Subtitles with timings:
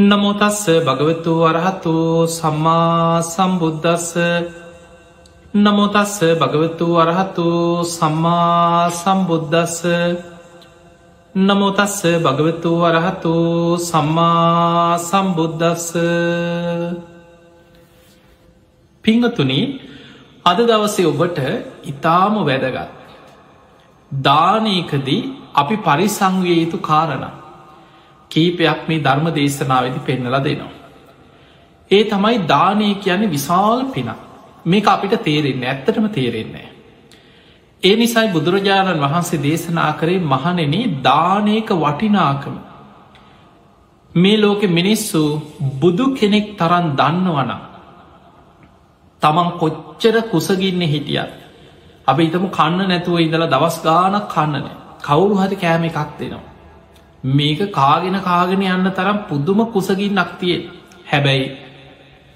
[0.00, 1.94] නමුතස්ස භගවතු වරහතු
[2.28, 4.10] සම්මා සම්බුද්ධස්ස
[5.56, 7.46] නමුතස්ස භගවතු වරහතු
[7.86, 9.78] සම්මා සම්බුද්ධස්ස
[11.34, 13.34] නමුතස්ස භගවතු වරහතු
[13.80, 15.88] සම්මා සම්බුද්ධස්ස
[19.04, 19.60] පිංහතුනි
[20.44, 21.38] අද දවසේ ඔබට
[21.84, 22.88] ඉතාම වැදගත්.
[24.10, 25.22] දානයකදී
[25.54, 27.39] අපි පරිසංවය යුතු කාරණ.
[28.30, 30.72] කීපයක් මේ ධර්ම දේශනාවදි පෙන්නල දෙනවා.
[31.90, 34.10] ඒ තමයි දානය කියන්නේ විශාල් පින
[34.64, 36.68] මේක අපිට තේරෙන්නේ ඇත්තටම තේරෙන්නේ.
[37.82, 42.56] ඒ නිසයි බුදුරජාණන් වහන්සේ දේශනා කරේ මහනෙන දානයක වටිනාකම.
[44.14, 45.22] මේ ලෝකෙ මිනිස්සු
[45.80, 47.52] බුදු කෙනෙක් තරන් දන්නවන.
[49.22, 51.32] තමන් කොච්චර කුසගින්න හිටියත්.
[52.06, 56.49] අප ඉතම කන්න නැතුව ඉඳලා දවස් ගානක් කන්නනෑ කවුරු හරි කෑම එකක් දෙනවා.
[57.24, 60.62] මේක කාගෙන කාගෙන යන්න තරම් පුද්දුම කුසගින් නක්තියෙන්
[61.06, 61.50] හැබැයි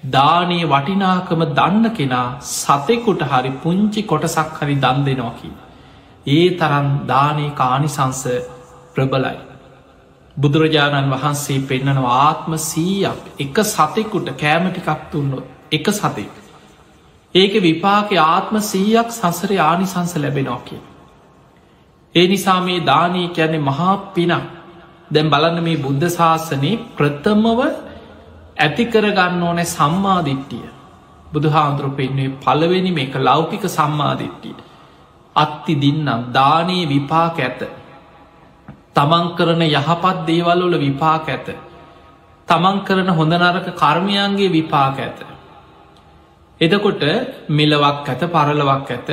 [0.03, 5.49] දානයේ වටිනාකම දන්න කෙනා සතෙකුට හරි පුංචි කොටසක් හරි දන් දෙනෝකි.
[6.27, 8.23] ඒ තරන් දානයේ කානිසංස
[8.93, 9.37] ප්‍රබලයි.
[10.37, 16.33] බුදුරජාණන් වහන්සේ පෙන්නනවා ආත්ම සීයක් එක සතෙකුට කෑමටිකක් තුන්නොත් එක සතෙක්.
[17.35, 20.81] ඒක විපාක ආත්ම සීයක් සසර ආනිසංස ලැබෙනෝ කිය.
[22.15, 24.45] ඒ නිසා මේ දානී කියන්නේ මහා පිනක්
[25.11, 27.59] දැම් බලන්න මේ බුද්ධ ශාසනයේ ප්‍රථමව
[28.57, 30.65] ඇතිකරගන්න ඕනෑ සම්මාධිට්ටිය
[31.31, 34.55] බුදු හාන්දුරු පෙන්න්නේ පළවෙනි මේක ලෞකික සම්මාධිට්ටිය
[35.35, 37.61] අත්ති දින්නම් දානයේ විපාක ඇත.
[38.93, 41.47] තමන් කරන යහපත් දේවල්වල විපාක ඇත.
[42.47, 45.19] තමන් කරන හොඳ නරක කර්මයන්ගේ විපාක ඇත.
[46.61, 47.03] එදකොට
[47.49, 49.09] මෙලවක් ඇත පරලවක් ඇත.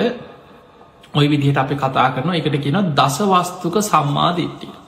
[1.14, 4.81] ඔය විදිහට අපි කතා කරන එකට කියන දසවස්තුක සම්මාධිට්ටිය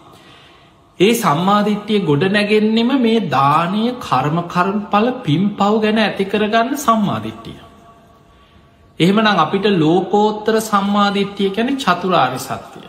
[1.01, 7.57] ඒ සම්මාධිට්්‍යය ගොඩ නැගෙන්නෙම මේ දානය කර්මකරම් පල පිම් පව් ගැන ඇති කරගන්න සම්මාධිට්ටිය.
[9.01, 12.87] එහෙමනම් අපිට ලෝකෝත්තර සම්මාධිට්්‍යය කැන චතුරාරි සත්‍යය.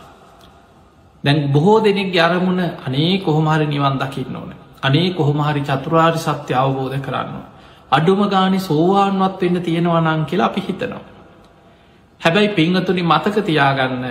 [1.24, 4.54] දැන් බොහෝ දෙනෙක් ගැරමුණ අනේ කොහොමහරි නිවන් දකින්න ඕන.
[4.82, 7.42] අනේ කොහොමහරි චතුරාරි සත්‍ය අවබෝධ කරන්න.
[7.92, 11.04] අඩුම ගානි සෝවාන්වත් වෙන්න තියෙනවනං කියලා අපි හිතනවා.
[12.20, 14.06] හැබැයි පිංහතුනි මතක තියාගන්න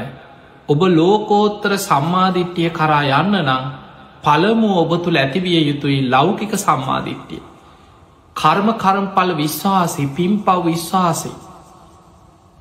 [0.69, 3.65] ඔබ ලෝකෝත්තර සම්මාධිට්්‍යය කරා යන්න නං
[4.25, 7.41] පළමු ඔබ තුළ ඇතිවිය යුතුයි ලෞකික සම්මාධිට්ටිය.
[8.35, 11.33] කර්ම කරම්පල විශ්වාසි පිම් පව් විශ්වාසයි.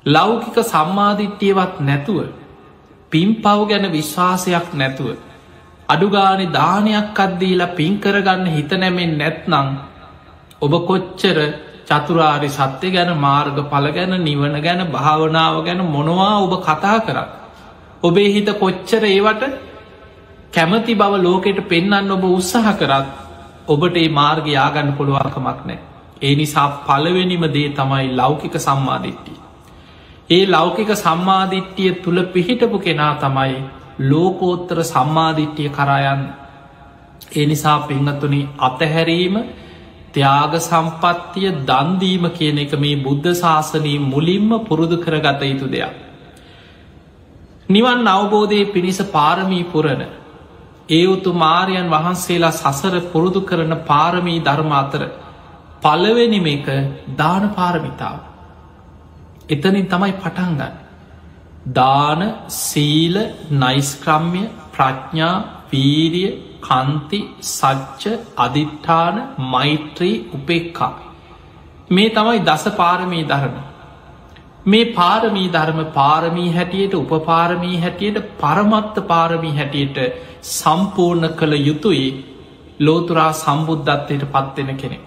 [0.05, 2.19] ලෞකික සම්මාධිට්ටියවත් නැතුව
[3.11, 5.17] පිම් පව් ගැන විශ්වාසයක් නැතුව.
[5.89, 9.67] අඩුගානෙ දානයක් අද්දීලා පින්කරගන්න හිත නැමෙන් නැත්නං
[10.61, 11.37] ඔබ කොච්චර
[11.87, 17.29] චතුරාරි සත්‍යය ගැන මාර්ග පල ගැන නිවන ගැන භාවනාව ගැන මොනවා ඔබ කතා කරත්.
[18.03, 19.43] ඔබේ හිත කොච්චර ඒවට
[20.55, 23.07] කැමති බව ලෝකෙට පෙන්න්න ඔබ උත්සාහ කරත්
[23.67, 25.79] ඔබට ඒ මාර්ග යාගන්න පුළුවන්කමක් නෑ.
[26.21, 29.37] ඒ නිසා පලවෙනිම දේ තමයි ලෞකික සම්මාධිට්ටිය.
[30.29, 33.59] ඒ ලෞකික සම්මාධිට්ටිය තුළ පිහිටපු කෙනා තමයි
[34.01, 36.23] ලෝකෝත්තර සම්මාධිට්ටිය කරායන්
[37.33, 39.37] ඒ නිසා පෙංහතුනි අතහැරීම
[40.13, 45.95] ත්‍යාග සම්පත්තිය දන්දීම කියන එක මේ බුද්ධ ශාසනී මුලින්ම පුරුදු කරගත යුතු දෙයක්.
[47.69, 50.05] නිවන් අවබෝධය පිණිස පාරමී පුරණ
[50.89, 55.01] ඒ උතු මාරයන් වහන්සේලා සසර පුරුදු කරන පාරමී ධර්ම අතර
[55.81, 56.67] පලවෙනිම එක
[57.15, 58.19] දාන පාරමිතාව.
[59.49, 60.73] එතනින් තමයි පටන්ගන්න.
[61.71, 63.15] දාන සීල
[63.53, 65.33] නයිස්ක්‍රම්ය ප්‍රඥා
[65.71, 66.31] වීරිය
[66.61, 67.19] කන්ති
[67.49, 68.03] සච්ච
[68.37, 69.15] අධිට්ඨාන
[69.47, 70.93] මෛත්‍රී උපෙක්කා.
[71.89, 73.55] මේ තමයි දස පාරමී ධර්ම.
[74.65, 79.99] මේ පාරමී ධර්ම පාරමී හැටියට උපපාරමී හැටියට පරමත්ත පාරමී හැටියට
[80.51, 82.07] සම්පූර්ණ කළ යුතුයි
[82.79, 84.97] ලෝතුරා සම්බුද්ධත්වයට පත්වෙන කෙනෙ.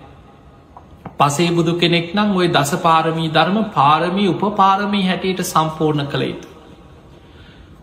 [1.19, 6.48] පසේ බුදු කෙනෙක් නම් ඔය දස පාරමී ධර්ම පාරමී උපපාරමී හැටියට සම්පූර්ණ කළ යුතු.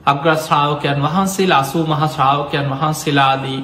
[0.05, 3.61] අග්‍රශ්‍රාවකයන් වහන්සේලා අසූ මහ ශ්‍රාවකයන් වහන්සේලාදී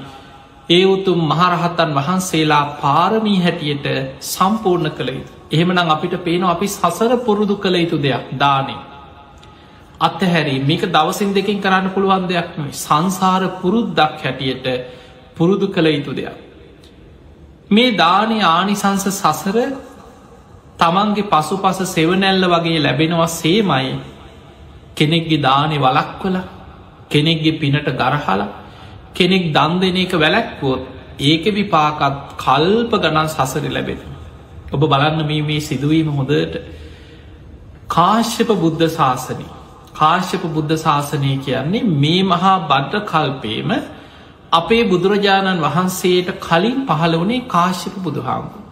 [0.70, 3.88] ඒ උතුම් මහරහත්තන් වහන්සේලා පාරමී හැටියට
[4.30, 5.41] සම්පූර්ණ කළ යුතු.
[5.52, 8.80] එහෙමනම් අපිට පේන අපි සසර පුරුදු කළ යුතු දෙයක් දානේ.
[10.00, 14.66] අත්තහැරී මේක දවසින් දෙකින් කරන්න පුළුවන් දෙයක් නොයි සංසාර පුරුද්දක් හැටියට
[15.38, 16.38] පුරුදු කළ යුතු දෙයක්.
[17.70, 19.58] මේ දානය ආනිසංස සසර
[20.80, 23.94] තමන්ගේ පසු පස සෙවනැල්ල වගේ ලැබෙනවා සේමයි
[24.96, 26.38] කෙනෙක්ගේ දානෙ වලක්වල
[27.10, 28.42] කෙනෙක්ගේ පිනට ගරහල
[29.14, 30.82] කෙනෙක් දන් දෙන එක වැලැක්වොත්
[31.22, 34.11] ඒක විපාකත් කල්ප ගණන් සසර ලැබෙන.
[34.72, 36.62] ඔබ බලන්න මේ මේ සිදුවීම හොඳට
[37.90, 39.52] කාශ්‍යප බුද්ධ ශාසනී
[39.94, 43.72] කාශ්‍යප බුද්ධ ශාසනය කියන්නේ මේ මහා බද්ධ කල්පේම
[44.52, 48.64] අපේ බුදුරජාණන් වහන්සේට කලින් පහළ වනේ කාශ්‍යප බුදුහාමුදුරු.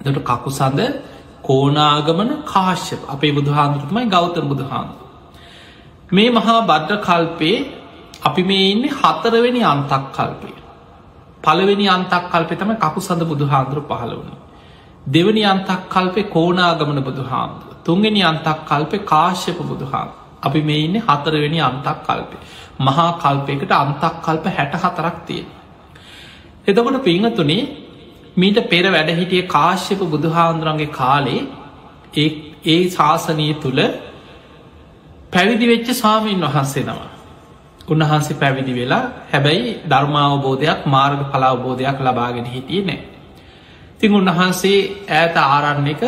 [0.00, 0.80] දට කකුසඳ
[1.42, 5.00] කෝනාගමන කාශ්‍යප අපේ බුදුහාන්දුරතුමයි ගෞතම බුදුහාන්දුර.
[6.10, 7.56] මේ මහා බද්ධ කල්පේ
[8.22, 10.56] අපි මේ ඉන්න හතරවෙනි අන්තක් කල්පේ.
[11.42, 14.41] පළවෙනි අන්තක් කල්පෙ තම කකු සඳ බුදුහාන්දුර පහළ වුණ.
[15.06, 17.70] දෙවනි අන්තක් කල්පේ කෝනාගමන බුදුහාන්දුර.
[17.84, 20.08] තුන්ගෙන අන්තක් කල්පෙ කාශ්‍යප බුදුහාම.
[20.42, 22.38] අපි මේ ඉන්න හතරවෙනි අන්තක් කල්පේ.
[22.80, 25.46] මහා කල්පයකට අන්තක් කල්ප හැට හතරක් තියෙන.
[26.66, 27.62] එතකොට පිංහතුනේ
[28.34, 31.42] මීට පෙර වැඩහිටිය කාශ්‍යප බුදුහාන්දුරන්ගේ කාලේ
[32.64, 33.80] ඒ ශාසනය තුළ
[35.32, 37.00] පැවිදි වෙච්ච සාමීන් වහන්සේ නම.
[37.88, 43.00] උන්වහන්සේ පැවිදි වෙලා හැබැයි ධර්මාවබෝධයක් මාර්ග පලාවබෝධයක් ලබාගෙන හිටිය නෑ.
[44.02, 44.78] තිං උන්වහන්සේ
[45.12, 46.02] ඇත ආරන්නක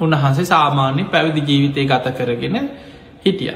[0.00, 2.56] උන්වහන්සේ සාමාන්‍ය පැවිදි ජීවිතය ගත කරගෙන
[3.22, 3.54] හිටිය.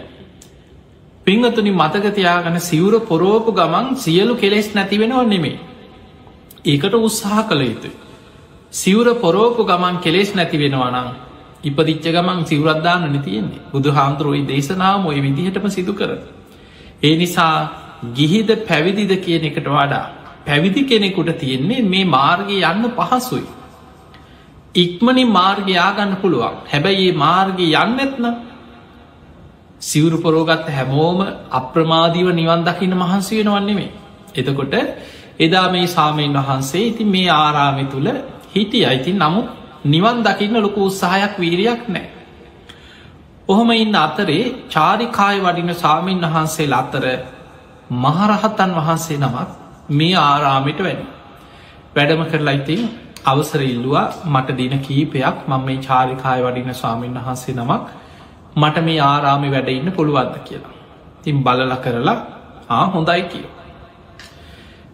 [1.26, 5.58] පිංහතුනි මතකතියාගන සිවුර පොරෝපු ගමන් සියලු කෙලෙස් නැතිවෙනව නෙමේ.
[6.64, 7.94] ඒකට උත්සාහ කළ යුතුයි.
[8.72, 11.08] සිවුර පොරෝපු ගමන් කෙලෙස් නැති වෙනවනම්
[11.64, 16.10] ඉපදිච්ච ගමන් සිවරද්දාන්න නතියෙන්නේ බුදු හාමුදුරුවයි දේශනාව ඔය විදිහටම සිදු කර.
[17.02, 17.54] ඒ නිසා
[18.14, 20.04] ගිහිද පැවිදිද කියන එකට වඩා
[20.46, 23.46] පැවිදි කෙනෙකුට තියෙන්නේ මේ මාර්ගය යන්න පහසුයි.
[24.74, 28.26] ඉක්මනින් මාර්ගයාගන්න පුළුවන් හැබැයි ඒ මාර්ගය යන්න ඇත්න
[29.80, 31.20] සිවුරු පොරෝගත්ත හැමෝම
[31.50, 33.90] අප්‍රමාදීව නිවන් දකින්න මහන්සි වෙනවන්නේ මේ.
[34.34, 34.74] එතකොට
[35.38, 38.08] එදා මේ සාමීන් වහන්සේ ඉතින් මේ ආරාමි තුළ
[38.48, 39.48] හිටිය අයිතින් නමුත්
[39.84, 42.06] නිවන් දකින්න ලොකු උත්සාහයක් වීරයක් නෑ.
[43.48, 47.04] ඔහොම ඉන්න අතරේ චාරිකාය වඩින සාමීන් වහන්සේ අතර
[47.96, 49.48] මහරහතන් වහන්සේ නමක්
[49.90, 51.00] මේ ආරාමිට වැඩ.
[51.96, 57.82] වැඩම කරලා ඉතින් අවසර ඉල්ලවා මට දින කීපයක් මං මේ චාරිකාය වඩින ස්වාමීන් වහන්සේ නමක්
[58.56, 60.74] මට මේ ආරාමි වැඩඉන්න පුළුවන්ද කියලා.
[61.22, 62.18] තින් බලල කරලා
[62.68, 63.46] ආ හොඳයි කිය.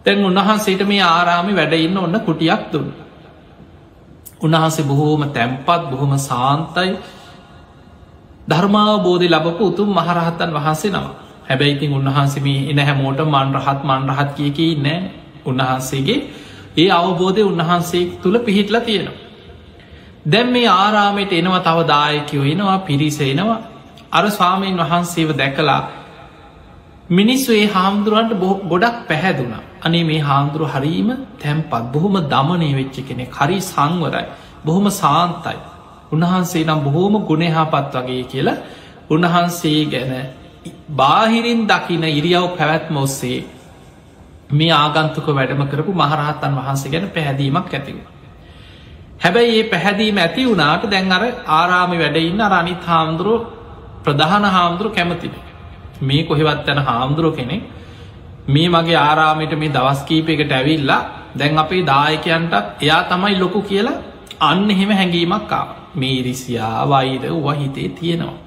[0.03, 2.89] තැන් උන්වහන්සේට මේ ආරාමි වැඩඉන්න ඔන්න කුටියක් දුන්න.
[4.39, 6.91] උන්වහන්සේ බොහෝම තැම්පත් බොහොම සාන්තයි
[8.47, 11.07] ධර්මාවබෝධය ලබපු උතුම් මහරහත්තන් වහන්සේ නම
[11.43, 14.99] හැබැයිතින් උන්වහන්සේ මේ එන හැමෝට මන්රහත් මන්රහත් කියක නෑ
[15.45, 16.19] උන්වහන්සේගේ
[16.77, 19.17] ඒ අවබෝධය උන්වහන්සේ තුළ පිහිටලා තියෙනවා.
[20.25, 23.59] දැම් මේ ආරාමයට එනවා තව දායකයෝ එනවා පිරිස එනවා.
[24.11, 25.81] අර ස්වාමීන් වහන්සේව දැකලා
[27.09, 28.33] මිනිස්සු ඒ හාමුදුරුවන්ට
[28.69, 29.63] ගොඩක් පැහැදුනා.
[29.81, 31.09] අනේ මේ හාමුදුරු හරීම
[31.39, 31.73] තැම්පත්.
[31.93, 34.25] බොහොම දමනය වෙච්ච කෙනෙ හරි සංවරයි.
[34.65, 35.59] බොහොම සාන්තයි.
[36.11, 38.57] උන්වහන්සේ නම් බොහෝම ගුණහාපත් වගේ කියලා
[39.09, 40.13] උන්වහන්සේ ගැන
[40.91, 43.45] බාහිරින් දකින ඉරියව් පැවැත්ම ඔස්සේ
[44.49, 47.97] මේ ආගන්තුක වැඩම කරපු මහරහත්තන් වහන්සේ ගැන පැහැදීමක් ඇතිව.
[49.19, 53.41] හැබැයි ඒ පැහැදීම ඇති වුණට දැන් අර ආරාමි වැඩඉන්න අනිත් හාමුදුරුව
[54.03, 55.33] ප්‍රධාන හාමුදුරු කැමතින.
[56.01, 57.63] මේ කොහෙවත් යැන හාමුදුරුව කෙනෙක්
[58.47, 61.01] මේ මගේ ආරාමයට මේ දවස්කීපයකට ඇවිල්ලා
[61.35, 64.01] දැන් අපේ දායකයන්ටත් එයා තමයි ලොකු කියලා
[64.41, 68.37] අන්න එහෙම හැඟීමක් ආව මේ ඉරිසියා වෛර වහිතේ තියෙනවා.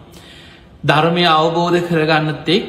[0.83, 2.65] ධර්මය අවබෝධ කරගන්නත්තෙක්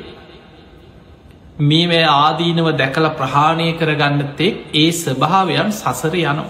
[1.61, 6.49] මේ ආදීනව දැකල ප්‍රහාණය කරගන්නත්තෙක් ඒ ස්වභාවයන් සසර යනවා.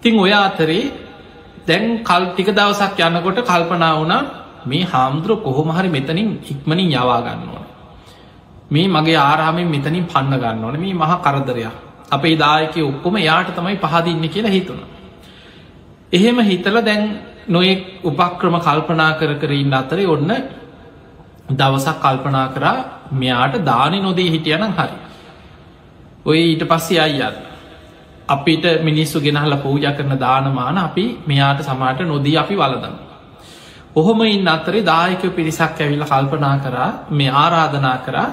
[0.00, 0.92] තිං ඔය අතරේ
[1.62, 4.22] දැන් කල් ටික දවසක් යන්නකොට කල්පනා වුණා
[4.64, 7.64] මේ හාමුදුරුව කොහොමහරි මෙතනින් ඉක්මනින් යවා ගන්න ඕන.
[8.70, 11.74] මේ මගේ ආරාමෙන් මෙතනින් පන්න ගන්න ඕන මේ මහා කරදරයක්
[12.10, 14.80] අපේ දායක ඔක්කොම යාට තමයි පහදින්න කියලා හිතුණ.
[16.12, 17.02] එහෙම හිතල දැන්
[17.48, 20.32] නොයෙක් උපක්‍රම කල්පනා කර කරන්න අතරේ ඔන්න
[21.50, 22.78] දවසක් කල්පනා කරා
[23.12, 24.96] මෙයාට දානි නොදී හිටියනම් හරි.
[26.24, 27.36] ඔය ඊට පස්සේ අයියන්න.
[28.28, 32.96] අපිට මිනිස්සු ගෙනහල පූජ කරන දානමාන අපි මෙයාට සමාට නොදී අපි වලදන්න.
[33.94, 38.28] ඔහොම ඉන්න අතරේ දායක පිරිසක් ඇවිල්ල කල්පනා කරා මේ ආරාධනා කරා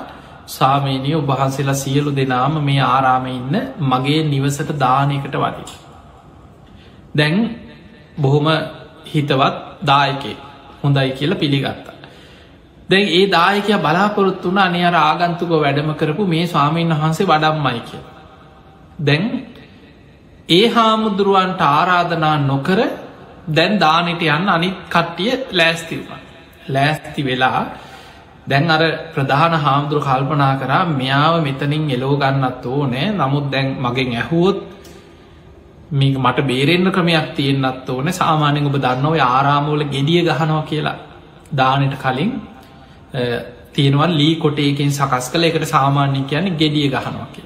[0.48, 5.77] සාමීනී ඔබහන්සේලා සියලු දෙනාම මේ ආරාම ඉන්න මගේ නිවසට දානයකට වදී.
[7.15, 7.36] දැන්
[8.17, 8.48] බොහොම
[9.05, 9.55] හිතවත්
[9.86, 10.36] දායකේ
[10.83, 11.99] හොඳයි කියලා පිළිගත්තා.
[12.89, 18.01] දැන් ඒ දායකය බලාපොරොත්තු වුණ අනි අර ආගන්තුක වැඩම කරපු මේ ස්වාමීන් වහන්සේ වඩම්මයි කිය.
[19.00, 19.24] දැන්
[20.50, 22.79] ඒ හාමුදුරුවන්ට ආරාධනා නොකර
[23.50, 26.22] දැන් දානට යන්න අනිත් කට්ටිය ලෑස්තිවුණ.
[26.67, 27.62] ලෑස්ති වෙලා
[28.48, 28.81] දැන් අර
[29.13, 34.60] ප්‍රධාන හාමුදුරු කල්පනා කරා මෙයාව මෙතනින් එලෝ ගන්නත් ඕ නෑ නමුත් දැන් මගෙන් ඇහුවොත්
[35.91, 40.98] මේක මට බේරෙන්න්න ක්‍රමයක් තියෙන්න්නත් ඕන සාමානෙන් ඔබ දන්නව ආරාමෝල ගෙඩිය ගහනවා කියලා
[41.51, 42.31] දානට කලින්
[43.74, 47.46] තියෙනවල් ලී කොටේකින් සකස් කළ එකට සාමාන්‍ය කියන්නේ ගෙඩිය ගහනවා කිය.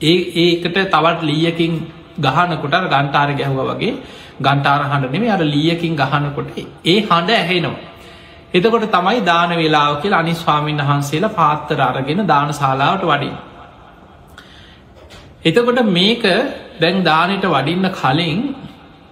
[0.00, 1.72] ඒ ඒකට තවත් ලීයකින්
[2.18, 3.92] ගහනකොට ගන්ටාර ගැහුව වගේ
[4.40, 7.82] ගන්ටාර හඬ නෙමේ අර ලියකින් ගහනකොට ඒ හඬ ඇහෙනවා.
[8.50, 13.36] එතකොට තමයි දාන වෙලාව කියල අනි ස්වාමීන් වහන්සේලා පාත්තර අරගෙන දාන ශලාවට වඩින්.
[15.44, 16.24] එතකොට මේක
[16.80, 18.40] දැන් දානට වඩින්න කලින්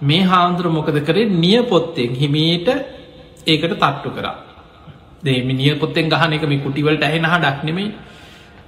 [0.01, 2.67] මේ හාමුදුර මොකද කරේ නිය පොත්තෙන් හිමීට
[3.45, 4.46] ඒකට තට්ටු කරා
[5.23, 7.89] දේම නිය පොත්තෙන් ගහන එක මේ කුටිවලට ඇහෙන හ ඩක්නෙමේ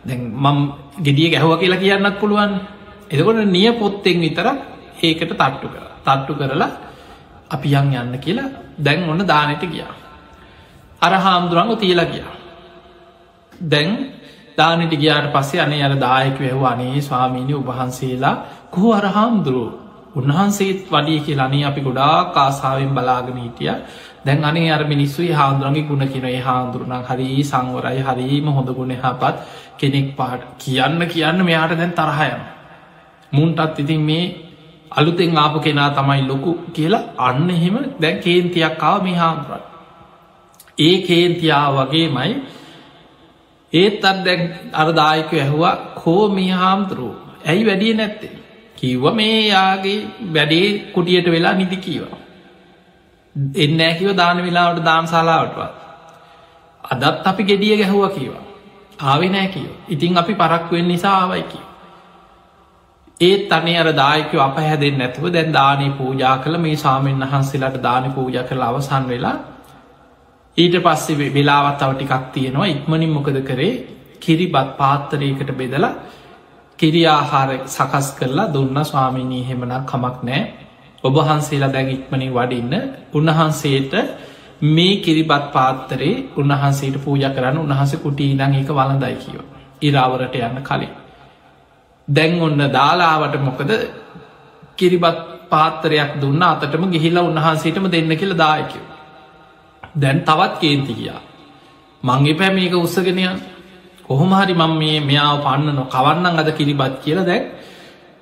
[0.04, 0.60] දැන් මම්
[0.98, 2.52] ගෙඩිය ගැහුව කියලා කියන්නත් පුළුවන්.
[3.10, 4.48] එතකොට නිය පොත්තෙන් විතර
[5.00, 5.84] ඒකට තට්ටු කර.
[6.06, 6.72] තට්ටු කරලා
[7.50, 9.94] අපි යන් යන්න කියලා දැන් ඔන්න දානට ගියා.
[11.02, 12.34] අර හාමුදුරංග තියලා ගියා.
[13.54, 13.90] දැන්
[14.58, 18.36] දානට ගියාට පස්සේ අනේ අර දායක වැැහව අනේ ස්වාමීණි උබහන්සේලා
[18.72, 19.90] කොහෝ අර හාමුදුරුව?
[20.12, 23.74] උන්වහන්සේත් වඩිය කියලනේ අපි ගොඩා කාසාාවෙන් බලාගෙන හිටිය.
[24.26, 29.36] දැන් අනේ අර මිනිස්සුයි හාමුදුරන්ගේ ගුණ කියනඒ හාමුදුරුණක් හරි සංවරයි හරීම හොඳ ගුණ හපත්
[29.78, 32.42] කෙනෙක් පාට කියන්න කියන්න මෙයාට දැන් තරහයන
[33.32, 34.24] මුන්ටත් ඉතින් මේ
[34.92, 39.64] අලුතෙන් ආපු කෙනා තමයි ලොකු කියලා අන්න එහෙම දැන් කේන්තියක්කාව මේ හාමුදුරන්.
[40.78, 42.34] ඒ කේන්තියා වගේමයි
[43.74, 44.42] ඒත් අත් දැන්
[44.74, 47.16] අරදායක ඇහවා කෝ මේ හාමුදුරුව?
[47.46, 48.34] ඇයි වැඩිය නැත්තේ?
[48.78, 50.00] කිව්ව මේ යාගේ
[50.34, 52.18] වැඩේ කුටියට වෙලා නිදි කීවා.
[53.36, 55.74] එන්න ඇකිව දාන වෙලාවට දාම්ශලාවටවත්
[56.84, 58.46] අදත් අපි ගෙඩිය ගැහුව කියවා
[59.06, 61.60] ආවෙ නෑ කියව ඉතින් අපි පරක්වෙන් නිසා ආවයිකි
[63.22, 68.12] ඒත් අනේ අර දායක අප හැදෙන් නැතුව දැන් දානය පූජා කළ මේ සාමෙන් වහන්සේලාට දාන
[68.14, 69.38] පූජා කළ අවසන් වෙලා
[70.58, 72.68] ඊට පස්සේ වෙලාවත් අව ටිකක් තියෙනවා.
[72.68, 73.74] ඉක්මනින් මොකද කරේ?
[74.20, 75.94] කිරිබත් පාත්තරයකට බෙදලා
[76.80, 78.78] කිරියාහාර සකස් කරලා දුන්න.
[78.84, 80.42] ස්වාමිනී හෙමනක් කමක් නෑ
[81.04, 82.74] ඔබහන්සේලා දැන් ඉක්මනින් වඩින්න
[83.14, 83.94] උන්වහන්සේට
[84.62, 89.42] මේ කිරිබත් පාත්තරේ උන්වහන්සේට පූජ කරන්න උන්හස කුටී දං එක වලඳයි කියව
[89.82, 90.94] ඉරාවරට යන්න කලින්.
[92.08, 93.72] දැන් ඔන්න දාලාවට මොකද
[94.76, 98.84] කිරිබත් පාත්තරයක් දුන්න අතටම ගිහිලා උන්වහන්සේටම දෙන්න කියල දායකව
[99.96, 101.22] දැන් තවත් කේන්ති කියා
[102.04, 103.40] මංගේ පැමේක උත්සගෙනයන්
[104.04, 107.46] කොහොමහරි මං මේ මෙයාව පන්න නො කවන්නන් අද කිරිබත් කියලා දැක්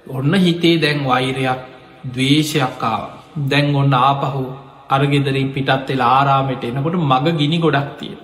[0.09, 1.61] ඔන්න හිතේ දැන් වෛරයක්
[2.07, 3.03] දවේශයක්කාව
[3.49, 4.45] දැන් ඔන්න ආපහු
[4.89, 8.21] අරගෙදරින් පිටත් වෙලා ආරාමට එනකොට මග ගිනි ගොඩක් තියෙන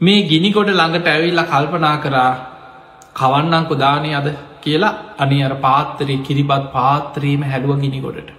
[0.00, 2.30] මේ ගිනිකොට ළඟට ඇවිල්ල කල්පනා කරා
[3.14, 4.28] කවන්නං කොදානය අද
[4.60, 8.30] කියලා අනි අර පාත්තරය කිරිබත් පාත්‍රීම හැඩුව ගිනි ගොඩට.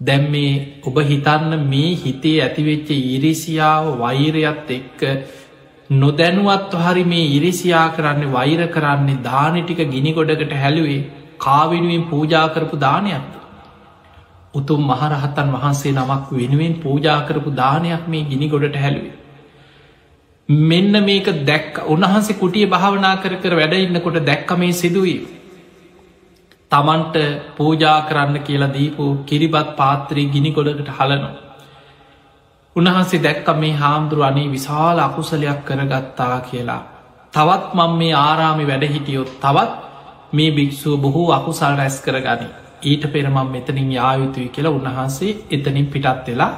[0.00, 5.00] දැම් මේ ඔබ හිතන්න මේ හිතේ ඇතිවෙච්ච ඉරිසියාව වෛරයත් එක්ක
[5.90, 11.00] නොදැනුවත් හරි මේ ඉරිසියා කරන්න වෛර කරන්නේ දානටික ගිනි ගොඩකට හැලුවේ
[11.42, 13.32] කාවෙනුවෙන් පූජාකරපු දානයක්ද.
[14.54, 19.14] උතුම් මහරහත්තන් වහන්සේ නමක් වෙනුවෙන් පූජාකරපු දානයක් මේ ගිනි ගොඩට හැලුවේ.
[20.48, 25.20] මෙන්න මේක දැක් උන්හන්සේ කුටිය භාවනා කර කර වැඩඉන්නකොට දැක්ක මේ සිදුවී.
[26.70, 27.16] තමන්ට
[27.56, 31.34] පූජා කරන්න කියලා දීපු කිරිබත් පාත්‍රී ගිනි ගොඩකට හලනවා.
[32.76, 36.82] උන්වහන්සේ දැක්ක මේ හාමුදුරු අනේ විශාල අකුසලයක් කරගත්තා කියලා.
[37.34, 39.91] තවත් මං මේ ආරාමි වැඩහිටියොත් තවත්
[40.32, 42.48] මේ භික්‍ෂුව බොහෝ අකුසල් රැස් කර ගනි.
[42.82, 46.50] ඊට පෙරමම් මෙතනින් යායුතුයි කියලා උන්වහන්සේ එතනින් පිටත් වෙලා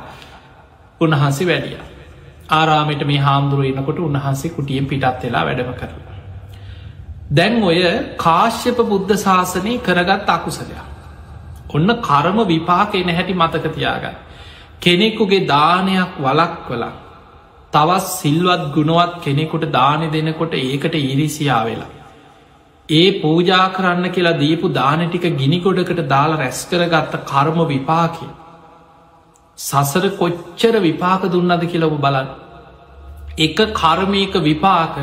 [1.00, 1.78] උන්වහන්සේ වැඩිය.
[2.50, 5.97] ආරාමට මේ හාමුදුරුව එනකොට උන්වහන්සේ කුටියෙන් පිටත් වෙලා වැඩම කරු.
[7.31, 7.78] දැන් ඔය
[8.16, 10.83] කාශ්‍යප බුද්ධ ශාසනය කරගත් අකුසලයක්.
[11.71, 14.21] ඔන්න කරම විපාක එන හැටි මතකතියාගන්න.
[14.81, 16.93] කෙනෙකුගේ දානයක් වලක් වලා
[17.73, 21.93] තවත් සිල්වත් ගුණවත් කෙනෙකුට දානෙ දෙනකොට ඒකට ඉරිසියා වෙලා.
[22.88, 28.26] ඒ පූජා කරන්න කියලා දීපු දාන ටික ගිනිකොඩකට දාලා රැස්කරගත්ත කර්ම විපාකය.
[29.59, 32.29] සසර කොච්චර විපාක දුන්නද කියලව බලන්න.
[33.38, 34.97] එක කර්මයක විපාක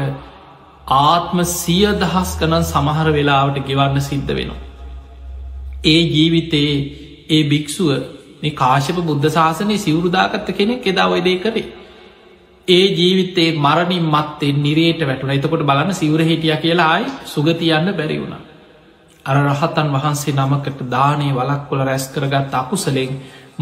[0.87, 4.61] ආත්ම සිය දහස් කනන් සමහර වෙලාවට ගෙවන්න සිද්ධ වෙනවා.
[5.85, 6.75] ඒ ජීවිතයේ
[7.29, 7.91] ඒ භික්‍ෂුව
[8.55, 11.65] කාශප බුද්ධ ශාසනය සිවරුදාගත්ත කෙනෙක් එදා ඔයදේ කරේ.
[12.67, 18.35] ඒ ජීවිතේ මරණින් මත්තේ නිරේට වැටුන එතකොට බලන්න සිවර හිටිය කියලා අයි සුගතියන්න බැරි වුණ.
[19.25, 23.11] අර රහතන් වහන්සේ නමකට දානය වලක් කොළ රැස් කරගත් අකුසලෙෙන්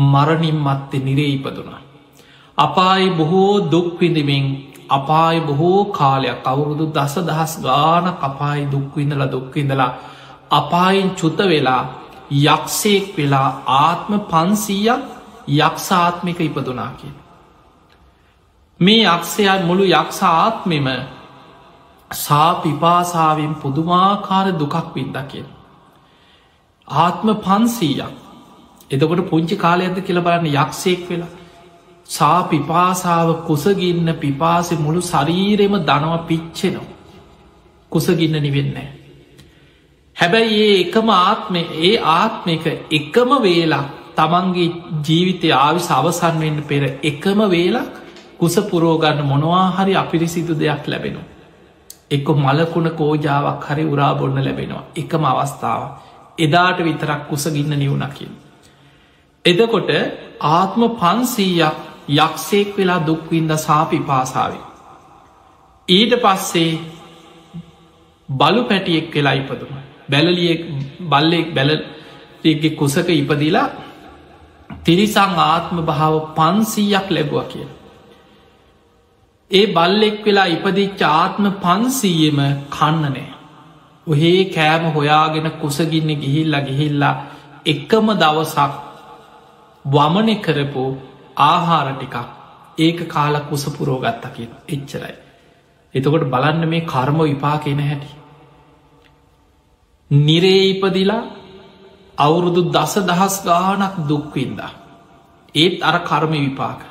[0.06, 1.80] මරණින් මත්තේ නිරේ ඉපදුනා.
[2.58, 4.46] අපායි බොහෝ දුක්විඳමින්
[4.90, 9.92] අපායි බොහෝ කාලයක් අවුරුදු දස දහස් ගාන අපායි දුක්විඳල දුක්විඳලා
[10.52, 11.84] අපායින් චුත වෙලා
[12.46, 15.04] යක්ෂයෙක් වෙලා ආත්ම පන්සීයක්
[15.58, 17.14] යක්ෂාත්මික ඉපදුනා කිය.
[18.80, 20.88] මේ යක්ෂයන් මුළු යක්ෂ ආත්මෙම
[22.12, 25.46] සාපිපාසාාවෙන් පුදුමාකාර දුකක් වින්දකිය.
[26.88, 28.14] ආත්ම පන්සීයක්
[28.92, 31.34] එදකොට පුංචි කාලයද කියල බලන්න යක්ෂයෙක් වෙලා
[32.10, 36.90] සා පිපාසාව කුසගින්න පිපාසෙ මුළු ශරීරෙම දනව පිච්චෙනවා.
[37.92, 38.90] කුසගින්න නිවෙන්නේ.
[40.18, 43.86] හැබැයි ඒ එකම ආත්මය ඒ ආත්මක එකම වේලා
[44.18, 44.70] තමන්ගේ
[45.06, 47.99] ජීවිතය ආවි සවසන් වෙන්න පෙර එකම වේලක්
[48.40, 51.22] කුස පුරෝගන්න මොනවා හරි අපිරිසිදු දෙයක් ලැබෙනු.
[52.12, 55.82] එක්ක මලකුණ කෝජාවක් හරි උරා බොන්න ලැබෙනවා එකම අවස්ථාව
[56.38, 58.32] එදාට විතරක් කුසගින්න නිවුණකින්.
[59.46, 59.92] එදකොට
[60.52, 61.78] ආත්ම පන්සීයක්
[62.18, 64.66] යක්ෂයෙක් වෙලා දුක්වින්ද සාපි පාසාාවේ.
[65.88, 66.72] ඊට පස්සේ
[68.30, 69.74] බලු පැටියෙක් වෙලා ඉපදුම
[70.10, 70.62] බැලලියෙක්
[71.04, 73.68] බල්ලෙක් බැලගේ කුසක ඉපදිලා
[74.84, 77.68] තිරිසං ආත්ම භාව පන්සීයක් ලැබුව කිය.
[79.52, 82.40] ඒ බල්ලෙක් වෙලා ඉපදිච්ච ආත්ම පන්සීයම
[82.70, 83.28] කන්නනෑ.
[84.08, 87.16] ඔහේ කෑම හොයාගෙන කුසගින්න ගිහිල්ලා ගිහිල්ලා
[87.66, 88.74] එකම දවසක්
[89.86, 90.84] වමනය කරපු
[91.44, 92.16] ආහාර ටිකක්
[92.78, 95.16] ඒක කාල කුසපුරෝ ගත්තකින් එච්චරයි.
[95.94, 98.12] එතකොට බලන්න මේ කර්ම විපාකෙන හැටි.
[100.12, 101.24] නිරේ ඉපදිලා
[102.18, 104.62] අවුරුදු දස දහස් ගානක් දුක්වින්ද.
[105.56, 106.89] ඒත් අර කර්ම විපාක.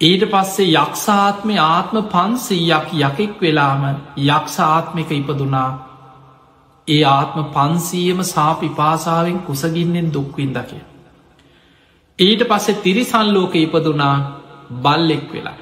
[0.00, 3.82] ඊට පස්සේ යක්ෂාත්මය ආත්ම පන්සීයක් යකෙක් වෙලාම
[4.18, 5.70] යක්ෂාත්මික ඉපදුනා
[6.88, 10.82] ඒ ආත්ම පන්සීයම සාපි පාසාාවෙන් කුසගින්නෙන් දුක්වින්දකිය.
[12.18, 14.16] ඊට පස්සේ තිරිසල්ලෝක ඉපදුනා
[14.78, 15.58] බල්ලෙක් වෙලා.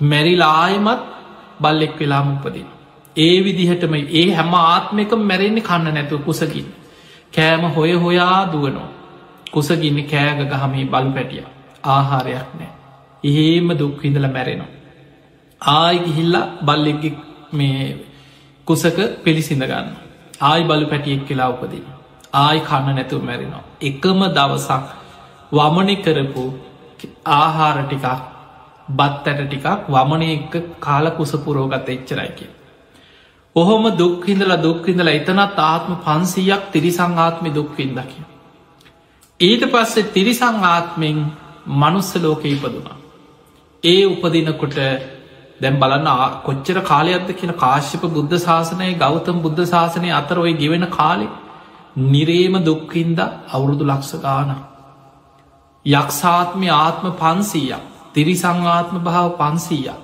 [0.00, 1.06] මැරිලායමත්
[1.60, 2.66] බල්ලෙක් වෙලාම උපදින.
[3.16, 6.66] ඒ විදිහටම ඒ හැම ආත්මක මැරෙන්නේ කන්න නැතුව කුසකින්.
[7.32, 8.88] කෑම හොය හොයා දුවනෝ.
[9.52, 11.44] කුසගින්න කෑග ගහමේ බලු පැටිය
[11.86, 12.79] ආහාරයක් නෑ.
[13.24, 14.70] එහෙම දුක්විඳල මැරෙනවා.
[15.60, 17.04] ආය ගිහිල්ලා බල්ලෙක්
[17.52, 17.96] මේ
[18.66, 19.88] කුසක පිළිසිඳ ගන්න.
[20.40, 21.84] ආයි බලු පැටියෙක් කියලා උපදින.
[22.34, 23.64] ආයි කන්න නැතුව මැරෙනවා.
[23.82, 24.86] එකම දවසක්
[25.52, 26.44] වමනි කරපු
[27.34, 28.06] ආහාර ටිකක්
[28.90, 32.50] බත් ඇට ටිකක් වමනය එක කාල කුසපුරෝගත එච්චරයි කිය.
[33.56, 38.20] ඔහොම දුක්හිඳලා දුක්හිඳලා එතනත් ආත්ම පන්සීයක් තිරිසං ආත්මි දුක්වින්දකි.
[39.40, 41.20] ඊට පස්සේ තිරිසං ආත්මෙන්
[41.74, 42.99] මනුස්ස ලෝක ඉපදුනා.
[43.82, 44.74] ඒ උපදිනකොට
[45.60, 46.08] දැම් බලන්න
[46.42, 51.26] කොච්චර කාලයක්ද කියන කාශ්‍යප බුද්ධ ශාසනය ගෞතම් බුද්ධ ශාසනය අතර ඔය ගෙවෙන කාලෙ
[52.06, 53.18] නිරේම දුක්කින්ද
[53.50, 54.50] අවුරුදු ලක්ෂ ගාන.
[55.84, 59.98] යක්ෂාත්මය ආත්ම පන්සීයක් තිරිසංආත්ම භාව පන්සීයක්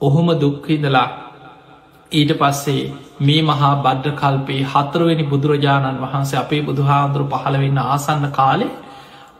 [0.00, 1.08] ඔහොම දුක්හිදලා
[2.12, 2.82] ඊට පස්සේ
[3.20, 8.76] මේ මහා බද්ධ කල්පේ හතරවෙනි බුදුරජාණන් වහන්සේ අපේ බුදුහාන්දුරු පහළවෙන්න ආසන්න කාලේ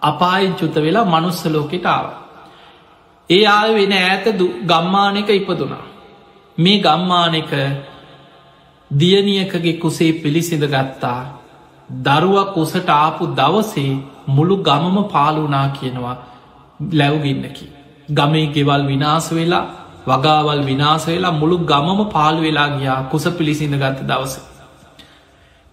[0.02, 2.06] අපායෙන් චුත වෙලා මනුස්සලෝකෙටාව.
[3.30, 4.26] ඒ ආය වෙන ඈත
[4.64, 5.84] ගම්මානක ඉපදුනා.
[6.58, 7.52] මේ ගම්මානක
[8.90, 11.20] දියනියකගේ කුසේ පිළිසිඳ ගත්තා
[12.04, 13.92] දරුවක් උසට ආපු දවසේ
[14.28, 16.16] මුළු ගමම පාලුනා කියනවා
[16.92, 17.66] ලැව්ගින්නකි.
[18.10, 19.66] ගමේ ගෙවල් විනාස වෙලා
[20.06, 24.34] වගාවල් විනාස වෙලා මුළු ගමම පාලු වෙලා ගියා කුස පිළිසිඳ ගත්ත දවස.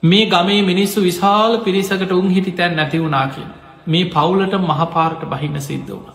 [0.04, 3.50] මේ ගමේ මිනිස්සු විශාල පිරිසකට උන් හිටි තැන් නැති වුනා කියෙන්
[3.88, 6.15] මේ පවුලට මහපාරට බහින්න සිද්ධ වුණ.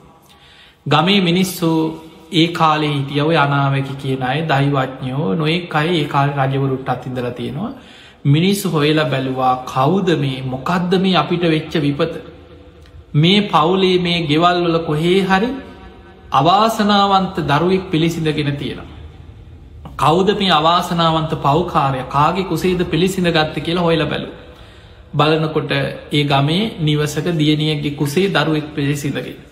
[0.87, 1.71] ගමේ මිනිස්සු
[2.33, 7.73] ඒ කාලේ හිටියව අනාවකි කියන අය දයිවඥෝ නොයෙක් අයි ඒ කාල රජවරුට් අත්තිදල තියෙනවා
[8.27, 12.15] මිනිස්සු හොයලා බැලුවා කවුද මේ මොකක්ද මේ අපිට වෙච්ච විපත
[13.15, 15.51] මේ පවුලේ මේ ගෙවල්වල කොහේ හරි
[16.33, 18.87] අවාසනාවන්ත දරුවෙක් පිළිසිඳගෙන තියෙනවා.
[19.97, 24.29] කෞද මේ අවාසනාවන්ත පවකාරය කාගේ කුසේද පිළිසිඳ ගත්ත කියලා හොයල බැලු.
[25.15, 25.71] බලනකොට
[26.13, 29.50] ඒ ගමේ නිවසක දියනියගේ කුසේ දරුවෙක් පිළිසිඳගෙන.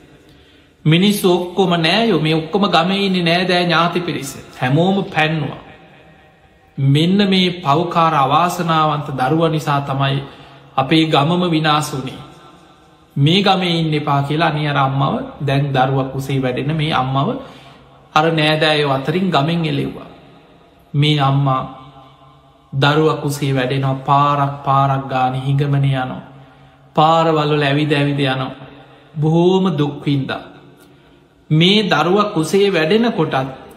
[0.84, 5.60] මිනිස් ඔක්කොම නෑයෝ මේ ඔක්කොම ගමයින්නේ නෑදෑ ඥාති පිරිස හැමෝම පැන්නවා.
[6.78, 10.22] මෙන්න මේ පවකාර අවාසනාවන්ත දරුව නිසා තමයි
[10.76, 12.20] අපේ ගමම විනාසුනේ.
[13.16, 15.14] මේ ගමේ ඉන්න එපා කියලා අනියර අම්මව
[15.46, 17.28] දැන් දරුවක් උසේ වැඩෙන මේ අම්මව
[18.14, 20.08] අර නෑදෑය අතරින් ගමෙන් එලෙව්වා.
[20.94, 21.62] මේ අම්මා
[22.72, 26.22] දරුවක් උසේ වැඩෙනවා පාරක් පාරක් ගාන හිඟමන යනවා.
[26.96, 28.52] පාරවල්ල ඇවිද ඇවිද යනවා.
[29.20, 30.57] බොහෝම දුක්වින්දා.
[31.50, 33.34] මේ දරුවක් උසේ වැඩෙන කොටත්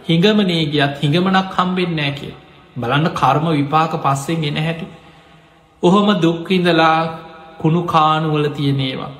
[0.09, 2.33] හිඟමනේ ගියත් හිඟමනක් හම්බෙන් නෑ කිය.
[2.75, 4.85] බලන්න කර්ම විපාක පස්සෙන් ගෙන හැටි.
[5.83, 6.97] ඔහොම දුක්විඳලා
[7.59, 9.11] කුණු කානුවල තියනේවා.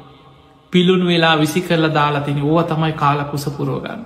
[0.73, 4.01] පිළුණු වෙලා විසි කරලා දාලා තින ඕව තමයි කාලකුස පුරෝගන්න.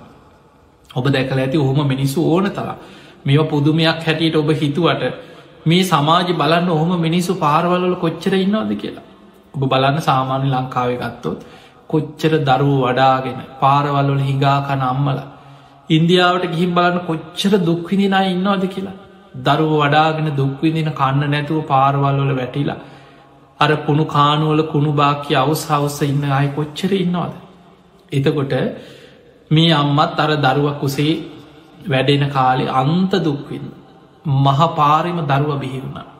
[0.90, 2.76] ඔබ දැකල ඇති ඔහොම මිනිස්සු ඕන තලා
[3.24, 5.02] මෙ පුදුමයක් හැටියට ඔබ හිතුවට
[5.66, 9.06] මේ සමාජ බලන්න ඔහොම මිනිස්සු පාරවලල කොච්චර ඉන්නවද කියලා.
[9.54, 11.38] ඔබ බලන්න සාමාන්‍ය ලංකාව ගත්තොත්
[11.90, 15.18] කොච්චර දරුව වඩාගෙන පාරවල්වල හිඟාකන අම්මල.
[15.90, 18.96] ඉන්දියාවට ගිහිම් බලන්න කොච්චර දුක්විදිනා ඉන්නවාද කියලා.
[19.46, 22.80] දරුව වඩාගෙන දුක්විදින කන්න නැතුව පාරවල්වල වැටිලා
[23.60, 27.32] අර කුණු කානුවල කුණු බාක්‍ය අවස් හවස්ස ඉන්න අයි කොච්චර ඉන්නවාද.
[28.12, 28.54] එතකොට
[29.50, 31.14] මේ අම්මත් අර දරුවක් කුසේ
[31.84, 33.64] වැඩෙන කාලේ අන්ත දුක්වින්
[34.24, 36.15] මහ පාරිම දරුව බිහිවුණ.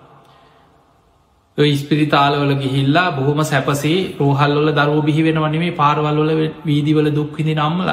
[1.59, 6.31] ස්පිරිතාලවල ගිහිල්ලා බොහොම සැපසේ රෝහල්වල දරුව බිහිවෙන වනිමේ පාරවල්වල
[6.64, 7.90] වීදිවල දුක්විදි නම්මල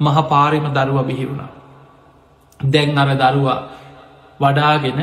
[0.00, 1.42] මහ පාරිම දරුව බිහිවුණ.
[2.60, 3.58] දැන් අර දරුවා
[4.40, 5.00] වඩාගෙන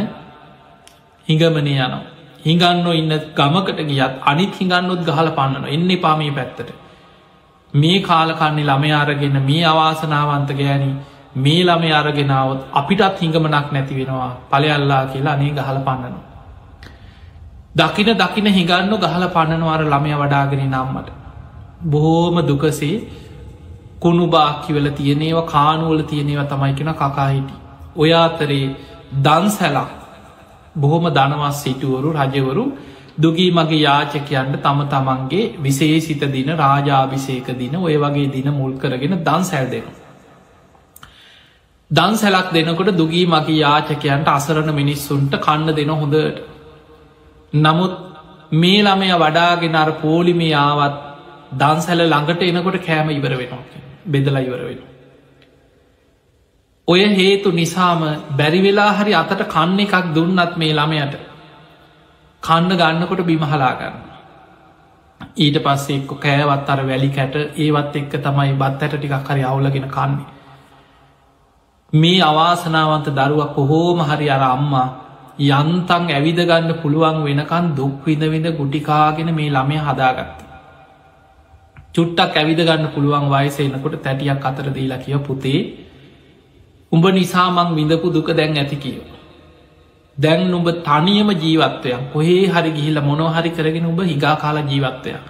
[1.28, 2.04] හිඟමනේ යනවා.
[2.46, 6.70] හිඟන්න ඉන්න ගමකට ගියත් අනිත් හිඟන්නොත් ගහල පන්නන එන්න පාමී පැත්තට.
[7.74, 10.96] මේ කාලකන්නේ ළමය අරගෙන මේ අවාසනාවන්ත ගෑනී
[11.38, 16.35] මේ ළමේ අරගෙනාවත් අපිටත් හිඟමනක් නැති වෙනවා පලයල්ලා කියලා අනේ ගහල පන්නනවා.
[17.76, 21.10] දකින දකින හිගන්න ගහල පන්නනවාර ළමය වඩාගෙන නම්මට.
[21.86, 22.96] බොහෝම දුකසේ
[24.00, 27.56] කුණු බාක්කිවල තියනේව කානුවල තියනේව තමයි කෙන කකාහිටි.
[27.96, 28.76] ඔය අතරේ
[29.20, 29.90] දන්සැලක්
[30.76, 32.66] බොහොම දනවස් සිටුවරු රජවරු
[33.18, 39.44] දුගී මගේ යාචකයන්ට තම තමන්ගේ විශේසිත දින රාජාභිසේක දින ඔය වගේ දින මුල් කරගෙන දන්
[39.44, 39.96] සැල් දෙනවා.
[41.92, 46.55] දන් සැලක් දෙනකොට දුගී මගේ යාචකයන්ට අසරණ මිනිස්සුන්ට කන්න දෙන හොඳට.
[47.56, 47.94] නමුත්
[48.54, 50.96] මේ ළමය වඩාගෙන අර පෝලිමේ ආවත්
[51.54, 53.64] දන්සැල ළඟට එනකොට කෑම ඉවර වෙනවා
[54.06, 54.82] බෙදලා ඉවර වෙන.
[56.88, 61.16] ඔය හේතු නිසාම බැරිවෙලා හරි අතට කන්න එකක් දුන්නත් මේ ළමයට
[62.44, 63.96] කන්න ගන්නකොට බිමහලාගන්න.
[65.38, 69.90] ඊට පස්සේ එක්ක කෑවත් අර වැලි කැට ඒවත් එක්ක තමයි බත් ඇට ටිකක් හරි අවුලගෙන
[69.90, 70.28] කන්නේ.
[71.94, 74.88] මේ අවාසනාවන්ත දරුවක් කොහෝම හරි අර අම්මා
[75.38, 80.40] යන්තන් ඇවිදගන්න පුළුවන් වෙනකන් දුක්විද විඳ ගුටිකාගෙන මේ ළමය හදාගත්ත.
[81.94, 85.60] චුට්ටක් ඇවිදගන්න පුළුවන් වයසේනකොට තැටියක් අතර දීලා කිය පුතේ
[86.92, 89.04] උඹ නිසාමං විඳපු දුක දැන් ඇති කියව.
[90.18, 95.24] දැන් නුඹ තනියම ජීවත්වයක් කොහේ හරි ගිහිල මොනොහරි කරගෙන උඹ හිගා කාල ජීවත්වයක්.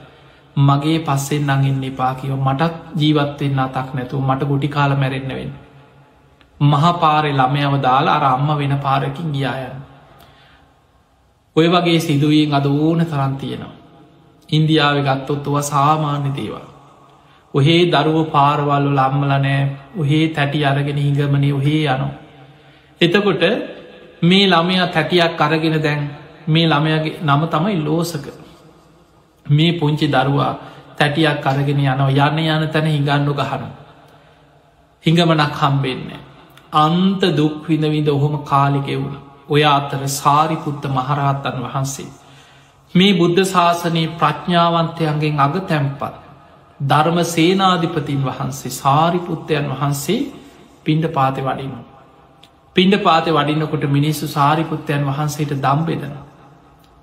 [0.57, 5.51] මගේ පස්සෙන් නඟින් එපා කියව මටත් ජීවත්වෙන්න අතක් නැතුව මට ගුටි කාල මැරෙන්න්නවෙන්න.
[6.59, 9.94] මහපාරෙ ළමයව දාලා අර අම්ම වෙන පාරකින් ගියායන්න.
[11.55, 13.73] ඔය වගේ සිදුවීෙන් අද ඕන තරන් තියෙනවා.
[14.49, 16.65] ඉන්දියාව ගත්තොත්තුව සාමාන්‍ය දේවල්.
[17.53, 19.61] ඔහේ දරුව පාරවල්ලු ලම්මල නෑ
[19.99, 22.13] ඔහේ තැටි අරගෙන හිඟමනේ ඔහේ යනෝ.
[23.01, 23.43] එතකොට
[24.21, 26.01] මේ ළමයා තැටියක් අරගෙන දැන්
[26.47, 28.25] මේ ළමයගේ නම තමයි ලෝසක.
[29.45, 30.53] මේ පුංචි දරුවා
[30.97, 33.67] තැටියක් අරගෙන යනවා යන්න යන තැන හිඟන්නු ගහනු.
[35.03, 36.19] හිඟමනක් හම්බෙන්නේ.
[36.73, 39.17] අන්ත දුක් විඳවිඳ ඔහොම කාලිගෙවුණ.
[39.49, 42.10] ඔය අතර සාරිපුත්ත මහරහත්තන් වහන්සේ.
[42.95, 46.13] මේ බුද්ධ ශාසනයේ ප්‍රඥාවන්තයන්ගෙන් අග තැම්පත්.
[46.79, 50.21] ධර්ම සේනාධිපතින් වහන්සේ සාරිපුත්තයන් වහන්සේ
[50.86, 51.79] පින්ඩ පාති වඩිනු.
[52.75, 56.15] පින්ඩ පාති වඩින්නකොට මිනිස්සු සාරිපුත්තයන් වහන්සේට දම්බෙදන.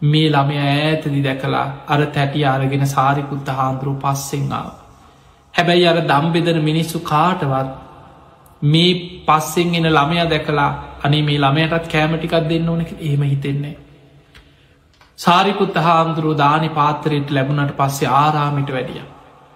[0.03, 4.73] මේ ළමය ඈතදි දැකලා අර තැටි අරගෙන සාරිපුත්ත හාන්දුරු පස්සෙන්ආාව.
[5.55, 7.69] හැබැයි අර දම්බෙදන මිනිස්සු කාටවත්
[8.63, 8.93] මේ
[9.27, 10.71] පස්සෙන් එන ළමය දැකලා
[11.03, 13.77] අනේ මේ ළමයටත් කෑමටිකක් දෙන්න ඕනෙ එහෙම හිතෙන්නේ.
[15.19, 19.03] සාරිකුත් හාමුදුරුව දානි පාතරයට ලැබුණට පස්සේ ආරාමිට වැඩිය.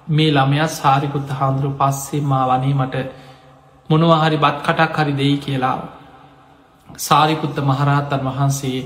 [0.08, 3.06] මේ ළමයත් සාරිකුත් හාමුදුරුව පස්සේ මා වනේ මට
[3.90, 5.78] මොනවහරි බත් කටක් හරි දෙයි කියලා.
[6.98, 8.78] සාරිකුත්ත මහරහත්තන් වහන්සේ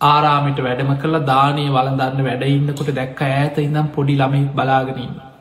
[0.00, 5.33] ආරාමිට වැඩම කළ දානය වලදන්න වැඩඉන්නකොට දැක්ක ඇත ඉඳම් පොඩි ළමයි බලාගෙනන්න.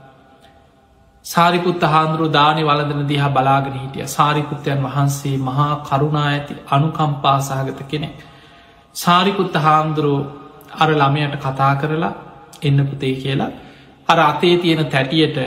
[1.26, 8.18] සාරිකුත් හාන්දුරු දානය වලදන දිහා බලාගෙන හිටිය සාරිකුත්තයන් වහන්සේ මහා කරුණා ඇති අනුකම්පා සහගත කෙනෙක්.
[8.96, 10.20] සාරිකුත්ත හාමුදුරුව
[10.76, 12.14] අර ළමයට කතා කරලා
[12.62, 13.52] එන්න පුතේ කියලා
[14.10, 15.40] අර අතේ තියෙන තැටියට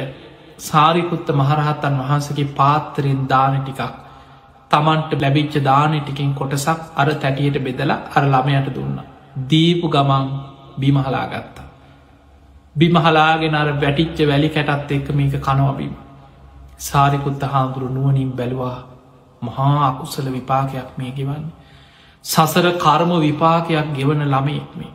[0.60, 3.82] සාරිකුත්ත මහරහත්තන් වහන්සගේ පාත්තරෙන් දාන ටිකක්
[4.70, 8.98] තමන්ට ලැබිච්ච දානය ටිකින් කොටසක් අර තැටියට බෙදලා අර ළමයට දුන්න.
[9.44, 10.26] දීපු ගමන්
[10.80, 11.65] බිමහලා ගත්තා.
[12.76, 15.94] බිමහලාගෙන අර වැටිච්ච වැලි කැටත් එක්ක මේක කනවබීම.
[16.78, 18.76] සාරිකුත්ත හාමුදුරු නුවනින් බැලවා
[19.42, 21.54] මහා අකුසල විපාකයක් මේ ගෙවන්නේ.
[22.24, 24.92] සසර කර්ම විපාකයක් ගෙවන ළමයෙක්මේ.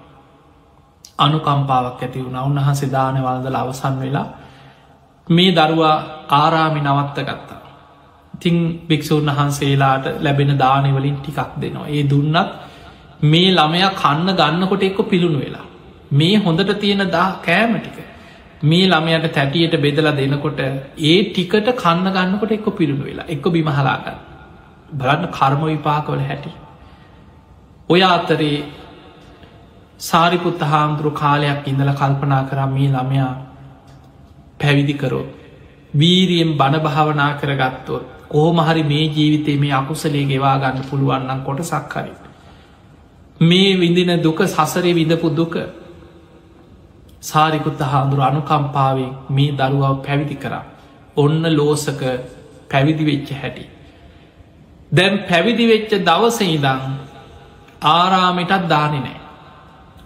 [1.20, 4.28] අනුකම්පාවක් ඇති වුණ උන්වහන්සේ දාන වලදල අවසන් වෙලා
[5.28, 5.96] මේ දරුවා
[6.32, 7.62] ආරාමි නවත්ත ගත්තා.
[8.34, 8.56] තිං
[8.88, 11.88] භික්‍ෂූන් වහන්සේලාට ලැබෙන දානවලින් ටිකක් දෙනවා.
[11.88, 12.50] ඒ දුන්නත්
[13.24, 15.66] මේ ළමය කන්න ගන්නකොට එක්ක පිළුණු වෙලා.
[16.12, 17.98] මේ හොඳට තියෙන දා කෑම ටික.
[18.64, 24.20] මේ ළමයට තැටියට බෙදලා දෙනකොට ඒ ටිකට කන්න ගන්නකොට එක්ක පිරුණු වෙලා එක්ක බිමහලාගන්න.
[24.92, 26.52] බලන්න කර්ම විපාකවල හැටි.
[27.90, 28.58] ඔය අතරේ
[30.00, 33.34] සාරිපුත්ත හාමුදුරු කාලයක් ඉඳල කල්පනා කරම් මේ ළමයා
[34.60, 35.26] පැවිදිකරෝ.
[35.94, 42.12] වීරියෙන් බණ භාවනා කරගත්තොත් ඕමහරි මේ ජීවිතේ මේ අකුසලේ ගෙවා ගන්න පුළුවන්නම් කොට සක්කරි.
[43.42, 45.56] මේ විඳින දුක සසරේ විඳපු දුක
[47.22, 50.64] සාරිකුත්ත හාමුදුරු අනුකම්පාවෙන් මේ දරුවාව පැවිදි කරා.
[51.18, 52.02] ඔන්න ලෝසක
[52.70, 53.66] පැවිදි වෙච්ච හැටි.
[54.92, 56.82] දැම් පැවිදි වෙච්ච දවස ඉදං
[57.90, 59.20] ආරාමිටත් දානෙ නෑ.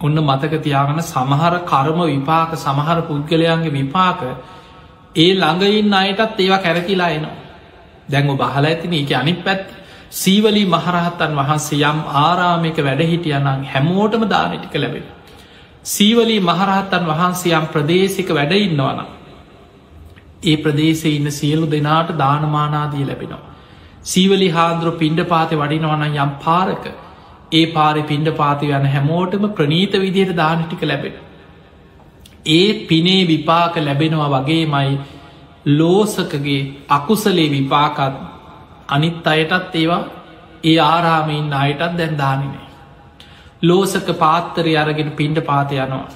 [0.00, 4.20] ඔන්න මතක තියාගන සමහර කර්ම විපාක සමහර පුද්ගලයන්ගේ විපාක
[5.16, 7.36] ඒ ළඟයින් අයටත් ඒවා කැරකිලා එනවා.
[8.08, 9.64] දැංග බහල ඇතින එක අනි පැත්
[10.12, 15.06] සීවලී මහරහත්තන් වහන්සේ යම් ආරාමික වැඩහිටියනං හැමෝටම දානටික ලැබෙන.
[15.86, 19.00] සීවලී මහරහත්තන් වහන්සේ යම් ප්‍රදේශික වැඩඉන්නවන.
[20.44, 23.44] ඒ ප්‍රදේශය ඉන්න සියලු දෙනාට දානමානාදී ලැබෙනවා.
[24.04, 26.88] සීවලි හාන්දුර පිණ්ඩ පාති වඩිනවන යම් පාරක
[27.52, 31.16] ඒ පාරි පිණ්ඩ පාති යන හැමෝටම ප්‍රනීත විදියට දානටික ලැබෙන.
[32.48, 34.98] ඒ පිනේ විපාක ලැබෙනවා වගේ මයි
[35.72, 38.22] ලෝසකගේ අකුසලේ විපාකත්
[38.88, 40.04] අනිත් අයටත් ඒවා
[40.64, 42.65] ඒ ආරාමයින් අයටත් දැන් දානිනේ.
[43.62, 46.06] ලෝසක පාත්තරය අරගෙන පිණ්ඩ පාත යනවා.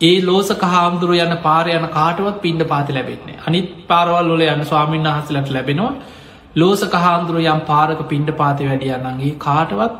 [0.00, 5.02] ඒ ලෝසක හාමුදුරු යන පාර යන කාටවත් පිණ්ඩ පාති ලැබෙන්නේ අනිත් පාරවල් ොල යන ස්වාමින්
[5.04, 5.92] වහසලට ලැබෙනවා
[6.56, 9.94] ලෝසක හාමුදුරු යම් පාරක පිණ්ඩ පාති වැඩියන්නගේ කාටවත්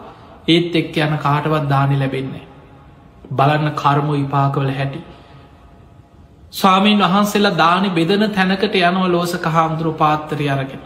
[0.48, 2.44] ඒත් එක් යන කාටවත් දානි ලැබෙන්නේ.
[3.30, 5.00] බලන්න කර්ම විපාකවල හැටි.
[6.52, 10.82] ස්වාමීන් වහන්සේලා දානි බෙදන තැනකට යනව ලෝසක හාමුදුරු පාත්තරය අරගෙන.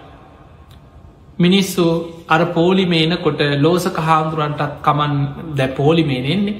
[1.40, 1.86] මිනිස්සු
[2.28, 5.14] අර පෝලිමේන කොට ලෝසක හාමුදුරන්ටත් කමන්
[5.54, 6.58] දැ පෝලිමේනෙන්නේ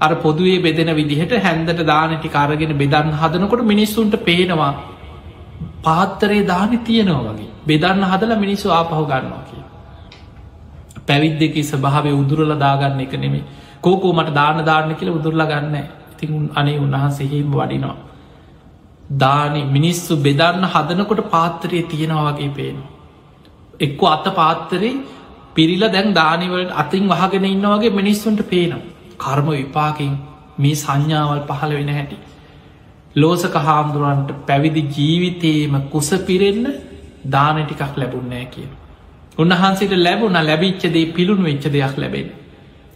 [0.00, 4.72] අර පොදුවේ බෙදෙන විදිහට හැන්දට දානටි කාරගෙන බෙදන්න හදනකොට මිනිස්සුන්ට පේනවා
[5.82, 9.62] පාත්තරේ දානි තියෙනවා වගේ බෙදන්න හදල මිනිස්සු ආපහු ගන්නවා කිය.
[11.02, 13.44] පැවිද්දකි ස්භාවය උදුරල දාගන්න එක නෙමේ
[13.80, 15.76] කෝකෝ මට දාන දාන්න කියල උදුරලා ගන්න
[16.12, 17.96] ඉතින් අනේ උන්වහන්සේහෙම වඩිනවා.
[19.16, 22.91] දානි මිනිස්සු බෙදන්න හදනකොට පාත්තරය තියෙනවා වගේ පේනවා.
[23.82, 24.92] එක්කු අත පාත්තරේ
[25.52, 28.82] පිරිල දැන් දානිවලට අතින් වහගෙන ඉන්නවගේ මිනිස්සුන්ට පේනවා.
[29.18, 30.12] කර්ම විපාකින්
[30.58, 32.16] මේ සංඥාවල් පහළ වෙන හැටි.
[33.16, 36.64] ලෝසක හාමුදුරුවන්ට පැවිදි ජීවිතයේම කුස පිරෙන්න
[37.26, 38.68] දාන ටිකක් ලැබුන්නෑ කිය.
[39.38, 42.28] උන්වහන්සේට ලැබුණ ලැබිච්චදේ පිළුණු වෙච්ච දෙයක් ලැබෙන.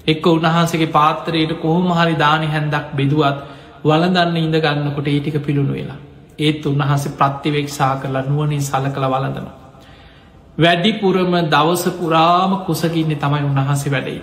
[0.07, 3.39] එක්ක උන්වහන්සගේ පාත්තරයට කොහොම හරි දානි හැන්දක් බෙදුවත්
[3.85, 6.01] වලදන්න ඉඳ ගන්නකොට ඒටික පිළුණු වෙලා.
[6.39, 9.66] ඒත් උන්වහන්සේ ප්‍රත්තිවෙක්ෂා කරලා නුවනින් සල කළ වලදනවා.
[10.59, 14.21] වැඩිපුරම දවස පුරාම කුසගින්නේ තමයි උන්වහන්සේ වැඩයි.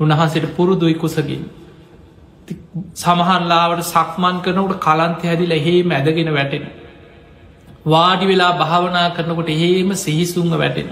[0.00, 1.42] උන්වහන්සේට පුරුදුයි කුසගින්.
[2.94, 6.64] සමහන්ලාවට සක්මන් කරනකට කලන්ත හැදිල එහෙම ඇදගෙන වැටෙන.
[7.86, 10.88] වාඩි වෙලා භාවනා කරනකොට එහෙම සිහිසුන්ව වැටෙන.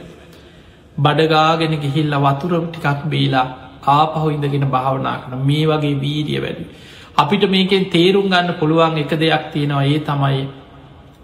[0.97, 3.47] බඩගාගෙන ගිහිල්ල වතුර ටිකක් බේලා
[3.89, 6.65] ආපහු ඉඳගෙන භාවනා කන මේ වගේ වීරිය වැඩි.
[7.17, 10.43] අපිට මේකෙන් තේරුම් ගන්න පුළුවන් එක දෙයක් තියෙනවා ඒ තමයි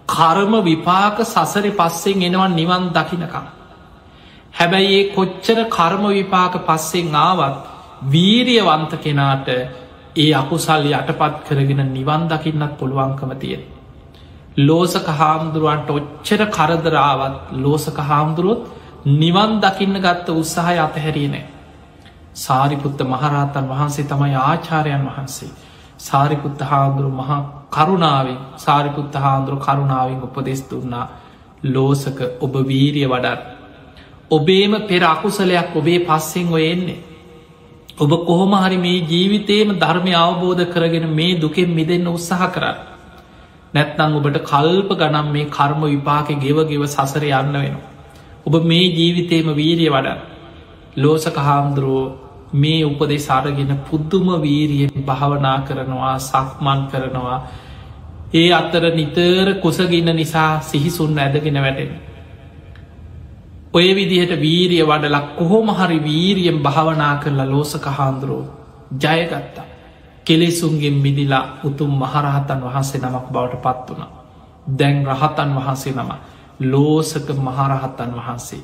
[0.07, 3.54] කර්ම විපාක සසරි පස්සෙන් එනවා නිවන් දකිනකම්.
[4.55, 7.55] හැබැයි ඒ කොච්චර කර්ම විපාක පස්සෙන් ආවත්
[8.05, 9.47] වීරියවන්ත කෙනාට
[10.15, 13.63] ඒ අකුසල් යටපත් කරගෙන නිවන් දකින්නත් පුළුවන්කම තියෙන.
[14.59, 18.61] ලෝසක හාමුදුරුවන්ට ඔච්චර කරදරාවත් ලෝසක හාමුදුරුවොත්
[19.17, 21.45] නිවන් දකින්න ගත්ත උත්සාහය අතහැරිය නෑ.
[22.35, 25.51] සාරිපුත්ත මහරහතන් වහන්සේ තමයි ආචාරයන් වහන්සේ.
[25.99, 31.05] සාරිපුත්ත හාමුදුරු මහා කරුණාවෙන් සාරිපුත්ත හාමුදුරු කරුණාවෙන් උපදෙස් දුන්නා
[31.65, 33.54] ලෝසක ඔබ වීරිය වඩත්.
[34.31, 36.97] ඔබේම පෙර අකුසලයක් ඔබේ පස්සෙන් ඔය එන්නේ.
[37.97, 42.77] ඔබ කොහොම හරි මේ ජීවිතේම ධර්මය අවබෝධ කරගෙන මේ දුකෙන් මිදන්න උත්සාහ කරන්න.
[43.73, 47.77] නැත්නං ඔබට කල්ප ගනම් මේ කර්ම විපාක ගෙව ගෙව සසර යන්න වෙන.
[48.45, 50.17] ඔබ මේ ජීවිතේම වීරිය වඩ
[50.97, 52.05] ලෝසක හාමුදුරුවෝ
[52.53, 57.39] මේ උපදේ සාරගෙන පුද්දුම වීරියෙන් භාවනා කරනවා සක්මන් කරනවා
[58.33, 61.91] ඒ අත්තර නිතර කුසගින්න නිසා සිහිසුන් ඇදගෙන වැටෙන.
[63.75, 68.43] ඔය විදිහට වීරිය වඩලක් කොහොම හරි වීරියෙන් භාවනා කරලා ලෝසක හාන්දුරෝ
[68.95, 69.65] ජයගත්තා.
[70.25, 74.05] කෙලෙසුන්ගෙන් මිදිලා උතුම් මහරහතන් වහන්සේ නමක් බවට පත් වුණ.
[74.79, 76.11] දැන් රහතන් වහන්සේ නම
[76.63, 78.63] ලෝසක මහරහත්තන් වහන්සේ.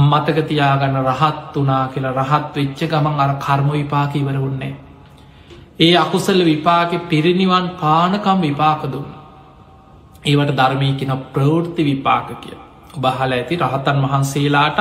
[0.00, 4.74] මතකතියාගන්න රහත් වනා කියලා රහත් වෙච්ච ගමන් අර කර්ම විපාක ඉවර උන්නේ.
[5.80, 9.10] ඒ අකුසල විපාක පිරිනිවන් පානකම් විපාක දුන්න.
[10.24, 12.63] ඒවට ධර්මය කියෙන ප්‍රවෘත්ති විපාක කිය.
[12.94, 14.80] ඔබහල ඇති රහතන් වහන්සේලාටත්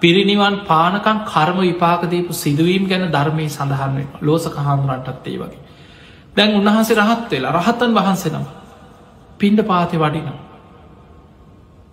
[0.00, 5.60] පිරිනිවන් පානකන් කර්ම විපාකදීපු සිදුවීම් ගැන ධර්මය සඳහන් වෙන ලෝසක හාමුරන්ටත් ඒ වගේ.
[6.36, 8.46] දැන් උන්වහන්සේ රහත් වෙලා රහතන් වහන්සේනම
[9.38, 10.36] පින්ඩ පාති වඩිනම්.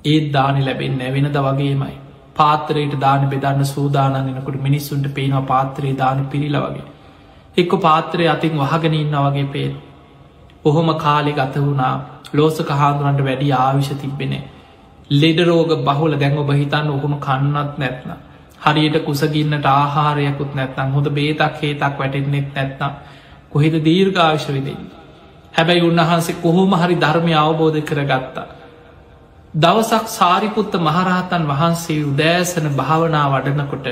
[0.06, 1.96] ඒත් දානි ලැබෙන් නැවෙනද වගේමයි.
[2.36, 6.88] පාතරයට දාන බෙදන්න සූදානන්නනකොට මිනිස්සුන්ට පේනවා පාත්‍රයේ දාන පිරිල වගේ.
[7.58, 9.74] එක්ක පාත්‍රය අතින් වහගෙන ඉන්න වගේ පේන.
[10.66, 11.96] ඔහොම කාලෙ ගත වුණා
[12.34, 14.44] ලෝසක හාමුදුරන්ට වැඩි ආවිශ තිබෙනේ
[15.12, 18.12] ලෙඩරෝග බහුල දැන් ඔබ හිතන්න ඔහොම කන්නත් නැත්න.
[18.60, 22.92] හරියට කුසගින්නට ආහාරයකුත් නැත්නම් හොඳ බේතක් හේතක් වැටෙන්නෙත් නැත්නම්
[23.50, 24.82] කොහෙද දීර්ඝාවිශ විදෙන්.
[25.54, 28.48] හැබැයි උන්වහන්සේ කොහොම හරි ධර්මය අවබෝධ කරගත්තා.
[29.54, 33.88] දවසක් සාරිපුත්ත මහරහතන් වහන්සේ උදෑසන භාවනා වඩනකොට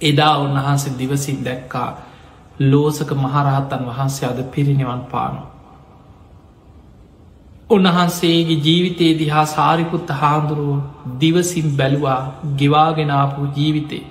[0.00, 1.90] එදා උන්වහන්සේ දිවසින් දැක්කා
[2.62, 5.55] ලෝසක මහරහත්තන් වහන්සේ අද පිරිනිවන් පානවා.
[7.70, 10.74] උන්වහන්සේගේ ජීවිතයේ දිහා සාරිකුත්ත හාන්දුරුව
[11.20, 12.20] දිවසිම් බැලුවා
[12.58, 14.04] ගෙවාගෙනාපු ජීවිතේ.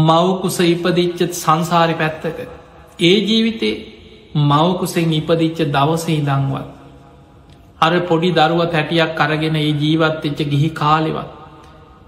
[0.00, 2.38] මවකුස ඉපදිච්චත් සංසාරි පැත්තක.
[3.00, 3.74] ඒ ජීවිතේ
[4.44, 6.68] මවකුසෙන් ඉපදිච්ච දවසහි දංවත්.
[7.80, 11.28] අර පොඩි දරුව තැටියක් අරගෙන ඒ ජීවත්වෙච්ච ගිහි කාලෙවත්.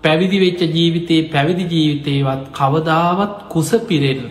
[0.04, 4.22] පැවිදි වෙච්ච ජීවිතයේ පැවිදි ජීවිතයවත් කවදාවත් කුස පිරෙන්.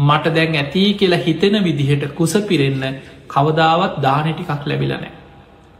[0.00, 2.84] මට දැන් ඇති කියලා හිතෙන විදිහට කුස පිරෙන්න
[3.30, 5.10] කවදාවත් දානටිකක් ලැබිලනෑ.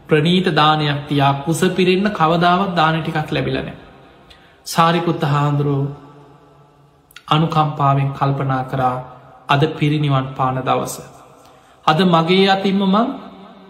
[0.09, 3.75] ප්‍රනීත දානයක් තියා කුස පිරෙන්න්න කවදාවත් දානටිකක් ලැබිලනෑ.
[4.67, 5.87] සාරිකුත්ත හාන්දුරුව
[7.27, 8.95] අනුකම්පාවෙන් කල්පනා කරා
[9.49, 10.95] අද පිරිනිවන් පාන දවස.
[11.85, 13.07] අද මගේ අතින්ම මං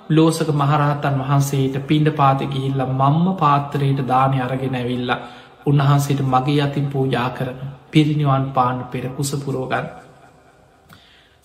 [0.10, 5.20] ලෝසක මහරහතන් වහන්සේට පින්ඩ පාත ගිහිල්ල මම්ම පාත්තරයට දානය අරගෙන ඇවිල්ලා
[5.65, 7.60] උන්වහන්සේට මගේ අතින් පූජා කරන
[7.91, 9.86] පිරිනිවන් පාන්න පෙර කුස පුරෝගන්න.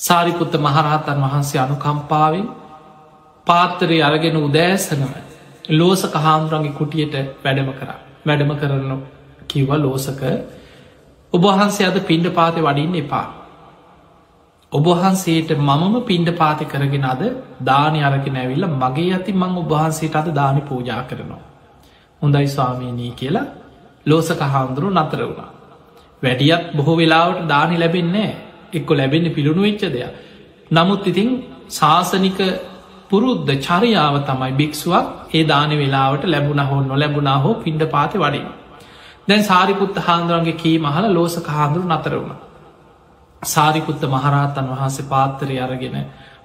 [0.00, 2.46] සාරිපුත්ත මහරහතන් වහන්සේ අනුකම්පාවෙන්
[3.46, 5.12] පාත්තරය අරගෙන උදෑසනම
[5.70, 7.90] ලෝසක හාමුදුරන්ගේ කුටියට වැඩම කර
[8.26, 8.92] වැඩම කරන
[9.48, 10.22] කිව්ව ලෝසක
[11.32, 13.26] ඔබහන්සේ අද පින්ඩ පාති වඩින්න එපා.
[14.72, 17.22] ඔබහන්සේට මමම පින්ඩ පාති කරගෙන අද
[17.62, 21.44] දානය අරගෙන ඇවිල්ල මගේ ඇති මං ඔබහන්සේට අද දානි පූජා කරනවා.
[22.22, 23.46] හොඳයි ස්වාමීනී කියලා
[24.06, 25.50] ලෝසක හාමුදුරු නතර වුණා.
[26.22, 28.32] වැඩියත් බොහෝ වෙලාවට දානි ලැබෙන්නේ
[28.72, 30.12] එක්කො ලැබෙන්නේ පිළුණු වෙච්ච දෙයක්.
[30.70, 31.28] නමුත් ඉතින්
[31.70, 32.38] ශාසනික
[33.10, 38.46] පුරුද්ධ චරියාව තමයි භික්ෂුවක් ඒ දාන වෙලාවට ලැබුණ හෝ නොලැබුණා හෝ පින්ඩ පාති වඩින්.
[39.28, 42.34] දැන් සාරිපුත්ත හාන්දුරන්ගේ කී මහල ලෝසක හාන්දුරු නතර වුණ.
[43.42, 45.96] සාරිපුත්ත මහරහතන් වහන්සේ පාත්තරය අරගෙන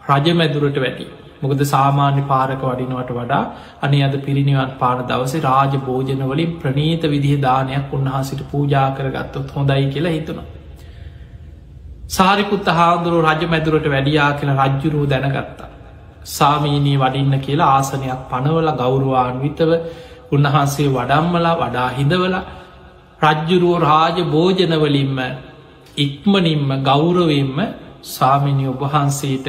[0.09, 1.07] රජමැදුරට වැටි.
[1.41, 3.43] මොකද සාමාන්‍ය පාරක වඩිනුවට වඩා
[3.81, 10.11] අනේ අද පිරිනිවන් පාන දවස රාජ භෝජනවලින් ප්‍රනීත විදිහ දානයක් උන්වහසිට පූජා කරගත්තොත් හොඳයි කියලා
[10.11, 10.60] හිතුනවා.
[12.11, 15.69] සාරිපුත්ත හාදුරු රජ මැදුරට වැඩියා කියලා රජ්ජුරුව දැනගත්තා.
[16.29, 19.71] සාමීනී වඩින්න කියලා ආසනයක් පනවල ගෞරවාන්විතව
[20.31, 22.35] උන්වහන්සේ වඩම්මලා වඩා හිදවල
[23.21, 25.19] රජ්ජුරුවෝ රාජ භෝජනවලින්ම
[25.97, 27.57] ඉක්මනින්ම ගෞරවෙන්ම
[28.07, 29.47] සාමිනි ඔබහන්සේට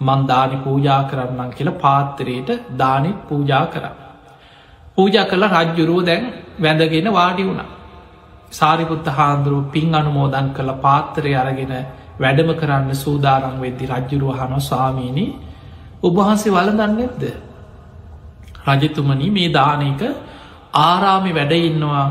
[0.00, 2.48] මන්දානි පූජා කරන්නම් කියලා පාත්තරයට
[2.78, 3.84] දානෙත් පූජා කර.
[4.96, 6.24] පූජා කළ රජ්ජුරුව දැන්
[6.58, 7.70] වැඳගෙන වාඩි වුණා.
[8.50, 11.72] සාරිපුත්ත හාන්දුරුව පින් අනුමෝදන් කළ පාත්තරය අරගෙන
[12.18, 15.30] වැඩම කරන්න සූදාරං වෙද්දි රජ්ජුරුව හන ස්වාමීණී
[16.02, 17.24] ඔබහන්සේ වලදන්න ඇද්ද.
[18.68, 20.02] රජතුමනි මේ දානක
[20.80, 22.06] ආරාමි වැඩඉන්නවා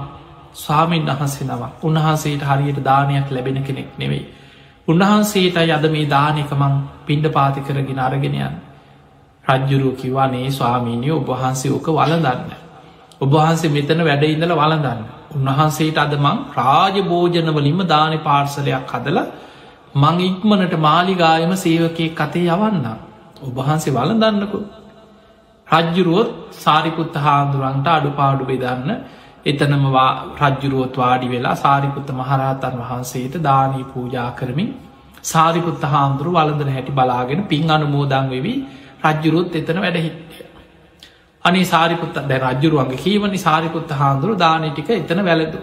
[0.55, 4.23] ස්වාමීන් වහන්සේ නම උන්වහන්සේට හරියට දානයක් ලැබෙන කෙනෙක් නෙවෙයි.
[4.87, 6.75] උන්වහන්සේට යද මේ දානකමං
[7.05, 8.55] පින්ඩ පාති කරගෙන අරගෙනයන්.
[9.45, 12.68] රජ්ජුරුව කිවානේ ස්වාමීනය ඔබහන්සේ ඕක වලදන්න.
[13.21, 15.01] ඔබහන්සේ මෙතන වැඩඉඳල වලදන්න.
[15.31, 19.19] උන්වහන්සේට අදමං රාජ භෝජනවලින්ම දාන පාර්සලයක් හදල
[19.95, 22.87] මං ඉක්මනට මාලිගායම සේවකය කතේ යවන්න.
[23.43, 24.59] ඔබහන්සේ වලදන්නකු.
[25.67, 28.91] රජ්ජුරුවොත් සාරිපුත්ත හාදුරන්ට අඩුපාඩු බෙදන්න
[29.45, 29.83] එතනම
[30.39, 34.69] රජ්ජුරුවොත් වාඩි වෙලා සාරිපුත්ත මහරහතන් වහන්සේට දානී පූජා කරමින්
[35.23, 38.57] සාරිපුත්ත හාමුදුරු වලඳන හැටි බලාගෙන පින් අනුමෝදං වෙවී
[39.03, 40.48] රජ්ජුරුවොත් එතන වැඩහිටිය.
[41.45, 45.59] අනි සාරිපුත්ත දැ රජ්ජුරුවන්ගේ කීවනි සාරිපුත්ත හාන්දුරු දානටික එතන වැලදු.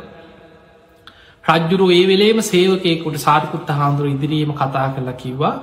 [1.45, 5.55] රජ්ජුරු ඒ වෙලේම සේවකයෙකුට සාරිපුත්ත හාන්දුරු ඉදිරීම කතා කරලා කිව්වා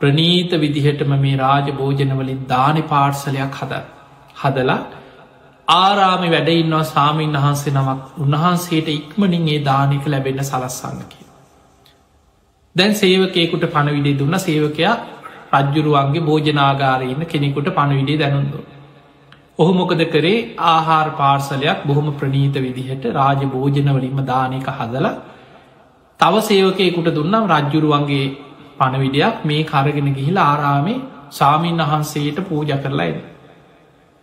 [0.00, 3.82] ප්‍රනීත විදිහටම මේ රාජ භෝජනවලින් දානි පාර්සලයක් හද
[4.42, 4.80] හදලා
[5.68, 11.26] ආරාමි වැඩඉන්නවා සාමීන් වහන්සේ නමක් උන්වහන්සේට ඉක්මනින් ඒ දානික ලැබෙන්න සලස්සන්න කිය.
[12.76, 14.94] දැන් සේවකයකුට පණවිඩේ දුන්න සේවකයා
[15.54, 18.64] රජ්ජුරුවන්ගේ භෝජනාගාරයන්න කෙනෙකුට පණවිඩේ දැනුන්දුු.
[19.58, 20.56] ඔහු මොකද කරේ?
[20.58, 25.06] ආහාර පාර්සලයක් බොහොම ප්‍රනීත විදිහට රාජ භෝජනවලින්ම දානක හදල
[26.20, 28.24] තව සේවකයකුට දුන්නම් රජ්ජුරුවන්ගේ
[28.78, 33.16] පණවිඩයක් මේ කරගෙන ගිහිල ආරාමේ සාමීන් වහන්සේට පූජ කරලායිද.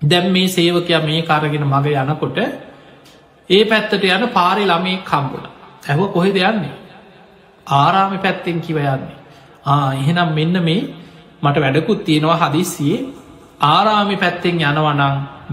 [0.01, 2.37] දැම් මේ සේවකයා මේ කරගෙන මග යනකොට
[3.49, 5.47] ඒ පැත්තට යන පාරි ළමේ කම්බුණ
[5.85, 6.75] ඇව කොහෙ දෙයන්නේ
[7.67, 9.15] ආරාමි පැත්තෙන් කිව යන්නේ.
[9.65, 10.81] ආ එහෙනම් මෙන්න මේ
[11.41, 13.20] මට වැඩකුත් තියෙනවා හදිස්සියේ.
[13.61, 15.01] ආරාමි පැත්තෙන් යනවනං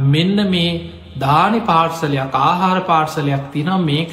[0.06, 0.72] මෙන්න මේ
[1.16, 4.12] දානි පාර්සලයක් ආහාර පාර්සලයක් තිනම් මේක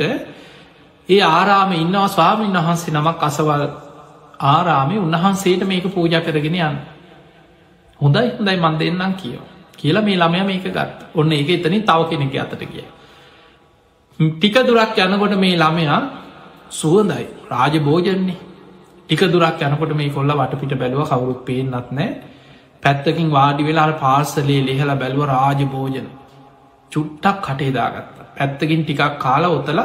[1.10, 3.64] ඒ ආරාම ඉන්නවා ස්වාමීන් වහන්සේ නමක් අසවල්
[4.46, 6.78] ආරාමි උන්වහන්සේට මේක පූජ කරගෙන යන්න.
[8.00, 9.41] හොඳයි හොඳයි මන් දෙන්නම් කියව.
[9.76, 12.86] කියලා මේ ළමය මේක ගත් ඔන්න ඒක එතනින් තව කෙනෙක අතට කිය
[14.20, 16.00] ටික දුරක් යනකොට මේ ළමයා
[16.72, 18.38] සුවදයි රාජ භෝජන්නේ
[19.02, 22.10] ටික දුරක් යනකොට මේ කොල්ල වටපිට බැලුව කවුරුත් පේෙන්න්නත් නෑ
[22.86, 26.08] පැත්තකින් වාඩි වෙලා පාර්සලේ ලෙහල බැලුව රාජ භෝජන
[26.92, 29.80] චුට්ටක් කටේදාගත්ත පැත්තකින් ටිකක් කාලා ඔතල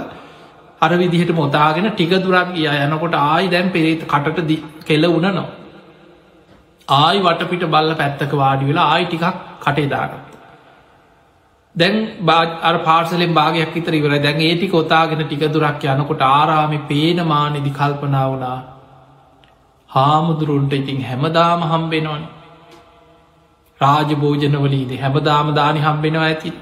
[0.81, 2.67] අර විදිහට මොතාගෙන ටික දුරක් ගිය.
[2.79, 4.51] යනකොට ආයි දැන් පෙරේත කටට
[4.85, 5.47] කෙල උනනවා.
[6.89, 10.31] ආයි වටපිට බල්ල පැත්තක වාඩි වෙලා ආයි ටිකක් කටේදාගත්ත.
[11.75, 11.95] දැන්
[12.63, 18.59] අර පාර්සලෙන් භාගයක් විතර ඉවර දැන් ඒටි කොතාගෙන ටික දුරක් යනකොට ආරාමි පේනමානෙදි කල්පනා වනා
[19.91, 22.23] හාමුදුරුන්ට ඉතින් හැමදාම හම්බෙනවන
[23.81, 26.53] රාජභෝජනවලීද හැමදාම දානි හම්බෙනවා ඇති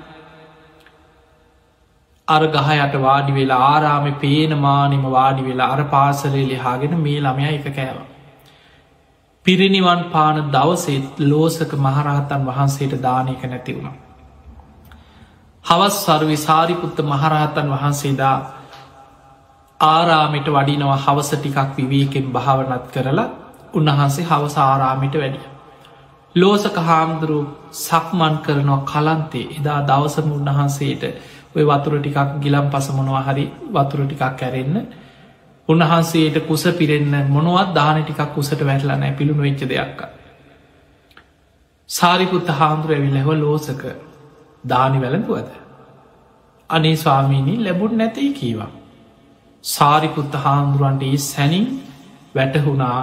[2.29, 7.99] අර ගහයට වාඩි වෙලා ආරාමි පේනමානිම වාඩි වෙලා අර පාසලේ ලිහාගෙන මේ ළමය එක කෑව.
[9.47, 13.97] පිරිනිවන් පාන දවසෙත් ලෝසක මහරහතන් වහන්සේට දානයක නැති වුණා.
[15.65, 18.37] හවස් සර්වි සාරිපුත්ත මහරහතන් වහන්සේදා
[19.81, 23.29] ආරාමිට වඩිනවා හවස ටිකක් විවේකෙන් භාවනත් කරලා
[23.75, 25.58] උන්වහන්සේ හවස ආරාමිට වැඩිය.
[26.41, 27.41] ලෝසක හාමුදුරු
[27.79, 31.03] සක්මන් කරනවා කලන්තේ එදා දවසම උන්වහන්සේට
[31.55, 34.77] ඔය වතුර ටිකක් ගිලම් පස මොනවා හරි වතුර ටිකක් කැරෙන්න
[35.69, 40.01] උන්වහන්සේට කුස පිරෙන්න්න මොනුවත් දාන ටිකක් කුසට වැටලා නෑ පිළුණු වෙච්ච දෙයක්ක.
[41.91, 43.83] සාරිකුත්ත හාමුදුර ඇවිල්ලහව ලෝසක
[44.65, 45.51] දානි වැළඳුවද.
[46.71, 48.71] අනේ ස්වාමීණී ලැබුන් නැතයි කීවා.
[49.65, 51.67] සාරිකුත්ත හාමුදුරුවන්ට ඒ සැනින්
[52.35, 53.01] වැටහුණා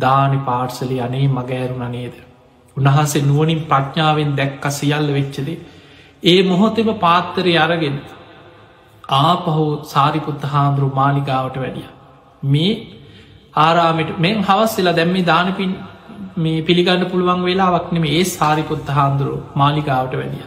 [0.00, 2.27] දානි පාර්සලි අනේ මගෑරුණ නේද.
[2.78, 5.58] උන්වහන්සේ නුවනින් ප්‍රඥාවෙන් දැක්ක සියල්ල වෙච්චදේ
[6.24, 7.96] ඒ මොහොතෙම පාත්තරය අරගෙන
[9.04, 11.88] ආපහු සාරිපුත්ත හාමුදුරු මාලිකාවට වැඩිය.
[12.44, 12.72] මේ
[13.56, 15.72] ආරාමට මෙන් හවස් වෙලා දැම්මි දානපින්
[16.36, 20.46] මේ පිළිගන්න පුළුවන් වෙලාවක් නෙම ඒ සාරිපුත්ත හාමුදුරු මාලිකාවට වැඩිය.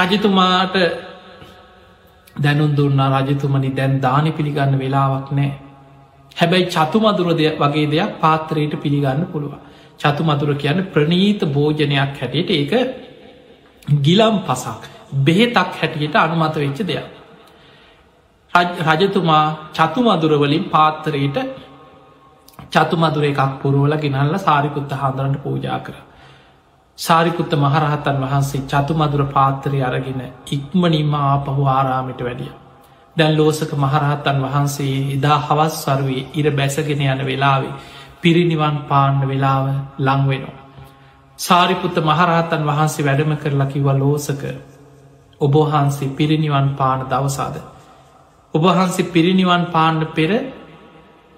[0.00, 0.74] රජතුමාට
[2.36, 5.52] දැනුන් දුන්නා රජතුමනි දැන් දානි පිළිගන්න වෙලාවක් නෑ.
[6.36, 9.22] හැබැයි චතුමදුරද වගේ දෙයක් පාත්‍රයට පිළිගන්න
[9.96, 10.04] පුළුව.
[10.04, 12.72] චතුමදුර කියන්න ප්‍රනීත භෝජනයක් හැටියට ඒක
[14.02, 14.82] ගිලම් පසක්
[15.20, 17.06] බෙහෙතක් හැටියට අනුමත වෙච්ච දෙයක්.
[18.54, 21.36] රජතුමා චතුමදුරවලින් පාත්තරයට
[22.70, 25.94] චතුමදුර එකක් පුරුවල ගෙනල්ල සාරිකුත්ත හාදරන්ට පූජා කර.
[26.98, 32.52] සාරිකුත්ත මහරහතන් වහන්සේ චතුමදුර පාත්තරය අරගෙන ඉක්මනින්ම ආපහු ආරාමිට වැඩිය.
[33.16, 37.74] දැන් ලෝසක මහරහතන් වහන්සේ එදා හවස් වරුවේ ඉර බැසගෙන යන වෙලාවේ
[38.26, 39.66] පිරිනිවන් පාණ්ඩ වෙලාව
[40.00, 40.62] ලංවෙනවා.
[41.38, 44.42] සාරිපුත්ත මහරහතන් වහන්සේ වැඩම කරලා කිව ලෝසක
[45.40, 47.56] ඔබහන්සේ පිරිනිවන් පාන දවසාද.
[48.54, 50.30] ඔබහන්සේ පිරිනිවන් පාණ්ඩ පෙර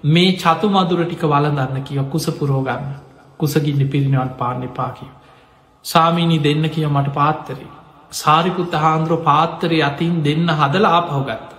[0.03, 2.89] මේ චතු මදුර ටික වලදන්න කිය කුස පුරෝගන්න
[3.39, 5.09] කුසගින්න පිරිනිවන් පාන්න පාකිව.
[5.85, 7.71] සාමීනී දෙන්න කිය මට පාත්තරේ.
[8.11, 11.49] සාරිපුත්ත හාන්දුරුව පාත්තරය අතින් දෙන්න හදල ආපහුගත්ත.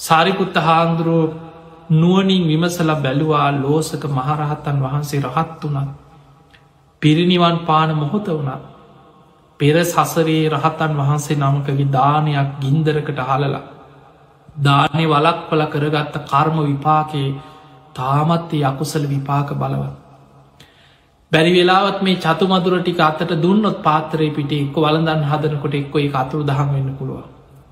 [0.00, 1.45] සාරිපුත්ත හාන්දුරුව
[1.92, 5.88] නුවනින් විමසල බැලුවා ලෝසක මහරහත්තන් වහන්සේ රහත් වනත්.
[7.02, 8.60] පිරිනිවන් පාන මොහොත වුණා.
[9.60, 13.62] පෙර සසරේ රහතන් වහන්සේ නමකගේ දානයක් ගින්දරකට හලලා.
[14.60, 17.36] දානය වලක්පල කරගත්ත කර්ම විපාකයේ
[17.94, 20.06] තාමත්තේ අකුසල විපාක බලවත්.
[21.32, 26.42] බැරි වෙලාවත් මේ චතුමදුර ටික අතට දුන්නොත් පාතරය පිට එක්ක වලදන් හදනකොට එක්කො එක අතුරු
[26.44, 27.22] දහම් වෙන්න පුළුව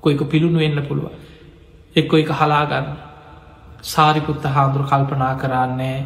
[0.03, 1.05] කොයික පිළුණු වෙන්න පුළුව
[1.95, 2.87] එක්කො එක හලාගන්න
[3.85, 5.97] සාරිපුත්ත හාදුර කල්පනා කරන්නේ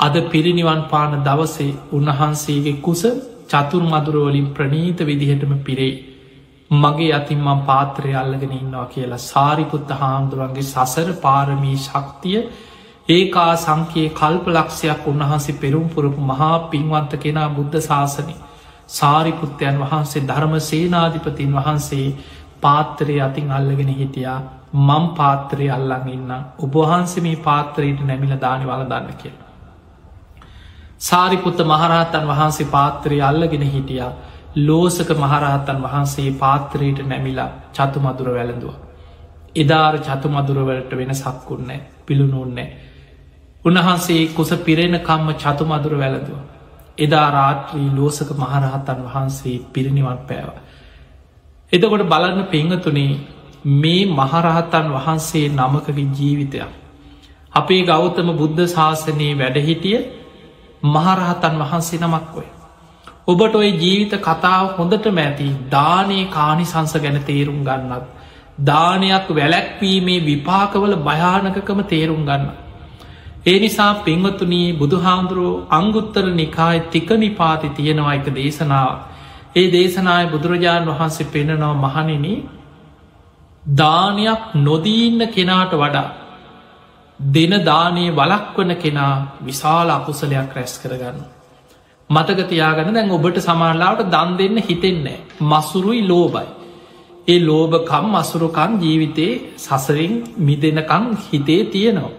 [0.00, 3.02] අද පිරිනිවන් පාන දවසේ උන්වහන්සේගේ කුස
[3.48, 5.92] චතුර මදුරුවලින් ප්‍රනීත විදිහටම පිරේ
[6.70, 12.38] මගේ අතින්මම් පාත්‍රය අල්ලගෙන ඉන්නවා කියලා සාරිපුත්ත හාමුදුරුවන්ගේ සසර පාරමී ශක්තිය
[13.08, 18.34] ඒකා සංකයේ කල්ප ලක්ෂයක් උන්වහන්සේ පෙරුම් පුරපු මහා පින්වන්ත කෙනා බුද්ධ ශාසනය
[18.90, 22.06] සාරිපුත්තයන් වහන්සේ ධර්ම සේනාධිපතින් වහන්සේ
[22.60, 24.40] පාත්තරය අතින් අල්ලගෙන හිටියා.
[24.72, 29.50] මම් පාත්‍රය අල්ලඟ ඉන්න ඔබහන්සේ මේ පාත්‍රයට නැමිල දානි වල දන්න කියලා.
[30.98, 34.12] සාරිපුත්ත මහරහතන් වහන්සේ පාත්‍රය අල්ලගෙන හිටියා
[34.58, 38.74] ලෝසක මහරහතන් වහන්සේ පාත්‍රයට නැමිලා චතු මදුර වැළඳුව.
[39.54, 42.68] එදාර චතු මදුරවලට වෙන සක්කුන්නේ පිළුණුන්නේ.
[43.64, 46.38] උන්වහන්සේ කුස පිරෙන කම්ම චතු මදුර වැළඳුව.
[46.98, 50.50] එදා රාත්‍රී ලෝසක මහරහතන් වහන්සේ පිරිනිවන් පෑව.
[51.72, 53.12] එතකොට බලන්න පෙංහතුනේ
[53.64, 56.70] මේ මහරහතන් වහන්සේ නමකගේ ජීවිතයක්.
[57.52, 59.98] අපේ ගෞතම බුද්ධ ශාසනයේ වැඩහිටිය
[60.84, 62.46] මහරහතන් වහන්සේ නමක් ඔය.
[63.26, 68.04] ඔබට ඔය ජීවිත කතාව හොඳට මැති දානයේ කානිසංස ගැන තේරුම් ගන්නත්.
[68.60, 72.50] දානයක් වැලැක්වීමේ විපාකවල භයානකකම තේරුම් ගන්න.
[73.46, 78.92] ඒ නිසා පිංවතුනී බුදුහාමුදුරුව අංගුත්තර නිකාය තික නිපාති තියෙනවා එක දේශනාව.
[79.56, 82.26] ඒ දේශනාය බුදුරජාණන් වහන්සේ පෙනෙනවා මහනින
[83.62, 86.08] දානයක් නොදීන්න කෙනාට වඩා
[87.20, 91.18] දෙන දානයේ වලක්වන කෙනා විශාල අකුසලයක් රැස් කරගන්න.
[92.10, 96.48] මතකතියාගන දැන් ඔබට සමාරලාවට දන් දෙන්න හිතෙන්නේ මසුරුයි ලෝබයි.
[97.28, 102.10] ඒ ලෝභකම් මසුරුකම් ජීවිතේ සසරින් මිදෙනකං හිතේ තියෙනවා.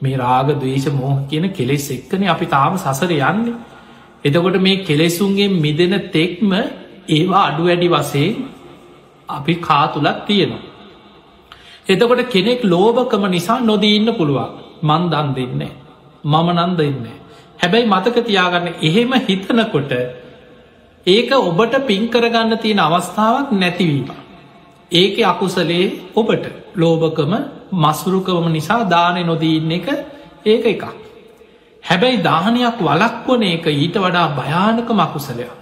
[0.00, 3.56] මේ රාග දවේශ මෝහ කියන කෙලෙස් එක්කන අපි තාම සසර යන්නේ
[4.24, 6.50] එතකොට මේ කෙලෙසුන්ගේ මිදෙන තෙක්ම
[7.08, 8.30] ඒවා අඩු වැඩි වසේ
[9.28, 10.75] අපි කාතුලත් තියෙනවා.
[11.88, 14.50] එතකොට කෙනෙක් ලෝභකම නිසා නොදීන්න පුළුවන්
[14.82, 15.72] මන් දන් දෙන්නේ.
[16.24, 17.16] මම නන් දෙන්නේ.
[17.58, 19.92] හැබැයි මතක තියාගන්න එහෙම හිතනකොට
[21.06, 24.08] ඒක ඔබට පින්කරගන්න තියෙන අවස්ථාවක් නැතිවීම.
[24.92, 25.84] ඒක අකුසලේ
[26.14, 27.32] ඔබට ලෝභකම
[27.74, 29.88] මසුරුකවම නිසා දානය නොදීන්න එක
[30.44, 30.84] ඒක එකක්.
[31.84, 35.52] හැබැයි දානයක් වලක්වන එක ඊට වඩා භයානක මකුසලයක්.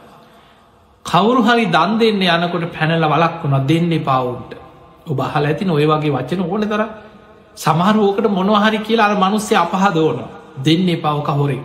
[1.06, 4.63] කවුරු හරි දන් දෙන්න යනකොට පැනල වලක් වුණ දෙන්නේ පවුන්ට
[5.06, 6.82] ඔබ හල ඇතින ඔය වගේ වචන ඕන තර
[7.56, 10.18] සමහරුවකට මොනවහරි කියලා අර මනුස්්‍ය අපහදෝන
[10.58, 11.62] දෙන්නේ පවක හොරේ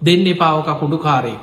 [0.00, 1.38] දෙන්නේ පවක කුඩුකාරේ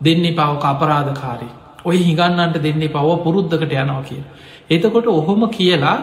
[0.00, 1.52] දෙන්නේ පවක අපරාධකාරී
[1.84, 4.22] ඔය හිගන්නන්ට දෙන්නේ පව පුරුද්ධකට යනවා කිය.
[4.68, 5.98] එතකොට ඔහොම කියලා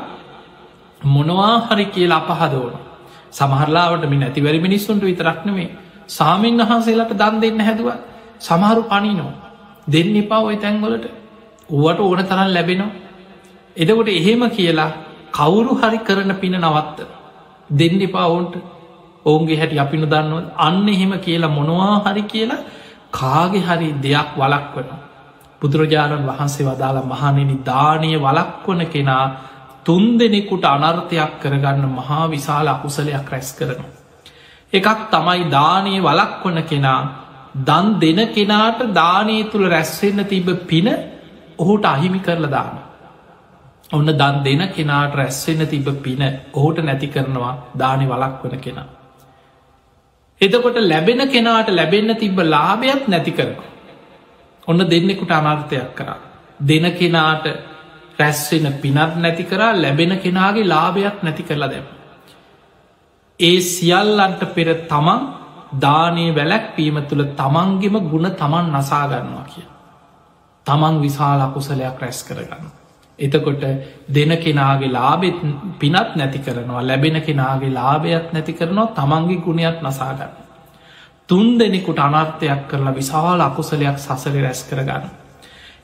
[1.01, 2.73] මොනවා හරි කියලා අපහදෝන
[3.31, 5.69] සමහරලාවට මේ නැතිවැරි මිනිස්සුන්ට විතරක්නමේ
[6.09, 7.89] සාමීන් වහන්සේලට දන් දෙන්න හැදුව.
[8.39, 9.31] සමහරු පනිනෝ
[9.87, 11.05] දෙන්න එපා ඔය තැන්වලට.
[11.69, 12.91] ඌවට ඕන තරන් ලැබෙනවා.
[13.77, 14.91] එදකොට එහෙම කියලා
[15.31, 16.99] කවුරු හරි කරන පින නවත්ත.
[17.69, 18.55] දෙන්න එපා ඔවුන්ට.
[19.25, 20.37] ඔවුන්ගේ හැටි අපි නොදන්නව.
[20.57, 22.61] අන්න එහෙම කියලා මොනවා හරි කියලා
[23.11, 24.91] කාගෙ හරි දෙයක් වලක් වන
[25.61, 29.25] බුදුරජාණන් වහන්සේ වදාලා මහනෙනි දානය වලක්වන කෙනා
[29.85, 33.91] තුන් දෙනෙකුට අනර්ථයක් කරගන්න මහා විශාල අකුසලයක් රැස් කරනවා.
[34.73, 37.01] එකක් තමයි දානය වලක්වන කෙනා.
[37.59, 40.87] දන් දෙන කෙනාට දානය තුළ රැස්වෙන්න තිබ පින
[41.57, 42.92] ඔහුට අහිමි කරල දාන.
[43.93, 46.23] ඔන්න දන් දෙන කෙනාට රැස්වෙන්න තිබ පින
[46.53, 48.87] ඔහුට නැති කරනවා දානය වලක් වන කෙනා.
[50.41, 53.55] එතකොට ලැබෙන කෙනාට ලැබෙන්න තිබ්බ ලාභයක් නැති කරන.
[54.67, 56.17] ඔන්න දෙන්නෙකුට අනර්ථයක් කරා.
[56.61, 57.45] දෙන කෙනාට
[58.19, 61.87] රැස්වෙන පිනත් නැති කරා ලැබෙන කෙනාගේ ලාභයක් නැති කරලා දැම.
[63.39, 65.21] ඒ සියල්ලන්ට පෙර තමන්
[65.77, 69.67] දානය වැලැක් පීම තුළ තමන්ගෙම ගුණ තමන් නසාගන්නවා කිය.
[70.65, 72.82] තමන් විශාල අකුසලයක් රැස් කරගන්න.
[73.23, 73.63] එතකොට
[74.09, 75.39] දෙන කෙනාගේ ලාබෙත්
[75.79, 80.31] පිනත් නැති කරනවා ලැබෙන කෙනාගේ ලාභයක් නැති කරනවා තමන්ගේ ගුණයක් නසාගන්න.
[81.29, 85.05] තුන් දෙනෙකුට අනර්ථයක් කරලා විශාල අකුසලයක් සසර රැස් කරගන්න.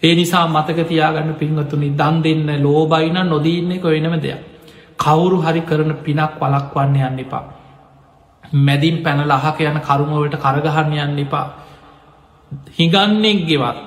[0.04, 4.40] ඒ නිසා මතක තියාගන්න පින්වතුනි දන් දෙන්න ලෝබයින නොදීන්න එක වෙනම දෙයක්.
[4.98, 7.46] කවුරු හරි කරන පිනක් වලක් වන්න යන්න එපා.
[8.60, 11.48] මැදින් පැනල අහක යන කරුමවට කරගහන්න යන්න එපා.
[12.72, 13.78] හිගන්නෙක් ගෙවත්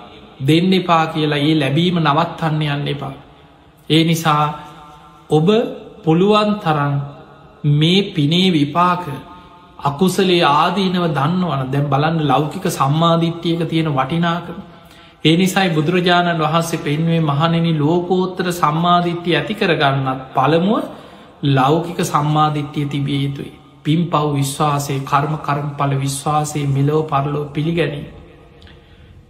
[0.40, 3.12] දෙන්න එපා කියලා ඒ ලැබීම නවත්හන්න යන්න එපා.
[3.92, 4.44] ඒ නිසා
[5.30, 5.48] ඔබ
[6.04, 6.94] පුළුවන් තරන්
[7.72, 9.04] මේ පිනේ විපාක
[9.82, 14.58] අකුසලේ ආදීනව දන්නවන දැම් බලන්න ලෞකික සම්මාධිට්්‍යයක තියෙන වටිනාකම
[15.24, 20.84] ඒ නිසයි බුදුරජාණන් වහන්සේ පෙන්වේ මහනෙනි ලෝකෝත්තර සම්මාධිත්‍යය ඇති කරගන්නත් පළමුුව
[21.50, 23.52] ලෞකික සම්මාධිත්‍යය තිබිය යුතුයි.
[23.84, 28.06] පින් පව් විශ්වාසය කර්ම කරම් පල විශ්වාසයේ මෙලෝ පරලෝ පිළිගැනී.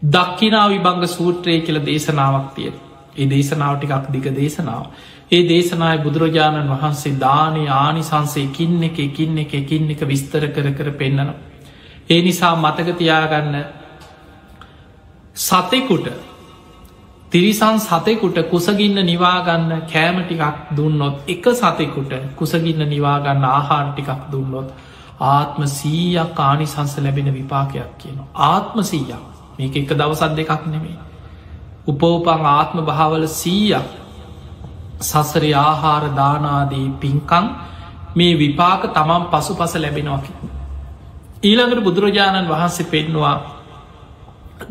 [0.06, 2.74] දක්කිනා විභංග සූත්‍රය කියල දේශනාවක් තියෙන.
[3.14, 4.84] ඒ දේශනාවටිකක් දිග දේශනාව.
[5.30, 10.90] ඒ දේශනාය බුදුරජාණන් වහන්සේ දානය ආනිසන්සේ කින්න එක එකින්න එක එකින්න එක විස්තර කර කර
[10.94, 11.38] පෙන්න්නනවා.
[12.10, 13.56] ඒ නිසා මතකතියාගන්න
[15.36, 16.06] සතෙකුට
[17.32, 20.42] තිරිසන් සතෙකුට කුසගින්න නිවාගන්න කෑමටිකක්
[20.76, 24.68] දුන්නොත් එක සතෙකුට කුසගින්න නිවාගන්න ආහාර ටිකක් දුන්නොත්
[25.28, 28.28] ආත්ම සීයක් ආනිසංස ලැබෙන විපාකයක් කියනවා.
[28.34, 29.22] ආත්ම සීයක්
[29.58, 31.11] මේක එක දවසත් දෙකක් නෙමේ.
[31.86, 33.86] උපෝපං ආත්ම භාවල සීයක්
[35.02, 37.46] සසරි ආහාර දානාදී පින්කං
[38.14, 40.32] මේ විපාක තමන් පසු පස ලැබෙනවාකි.
[41.42, 43.36] ඊළඟට බුදුරජාණන් වහන්සේ පෙන්වා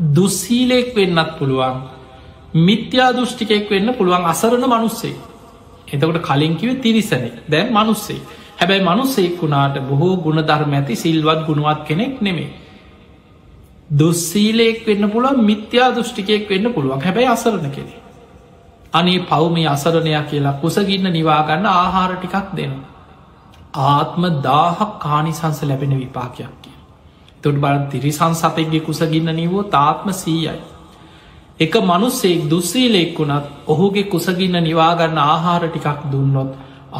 [0.09, 1.77] දුස්සීලෙක් වෙන්නත් පුළුවන්
[2.59, 5.15] මිත්‍යා දෘෂ්ටිකෙක් වෙන්න පුළුවන් අසරණ මනුස්සේ
[5.87, 8.19] එතකොට කලින්කිව තිරිසනෙ දැන් මනුස්සේ
[8.57, 12.49] හැබැයි මනුස්සෙක් වුණාට බොහෝ ගුණධර්ම ඇති සිල්වත් ගුණුවත් කෙනෙක් නෙමේ
[13.91, 17.01] දුස්සීලෙක් වෙන්න පුළුවන් මිත්‍යා දෘෂ්ටිකයෙක් වෙන්න පුළුවන්.
[17.01, 17.93] හැබැයි අසරණ කෙනෙ
[18.93, 22.73] අනේ පවුමේ අසරණයක් කියලා කුසගින්න නිවාගන්න ආහාර ටිකක් දෙන්න
[23.85, 26.61] ආත්ම දාහක් කානිසංස ලැබෙන විපාකයක්
[27.43, 30.59] තොට බල තිරිසන් සතෙක්ගේ කුසගින්න නිවෝ තාත්ම සීයයි.
[31.59, 36.51] එක මනුස්සෙක් දුස්සීලෙක් වුණත් ඔහුගේ කුසගින්න නිවාගන්න ආහාර ටිකක් දුන්නොත්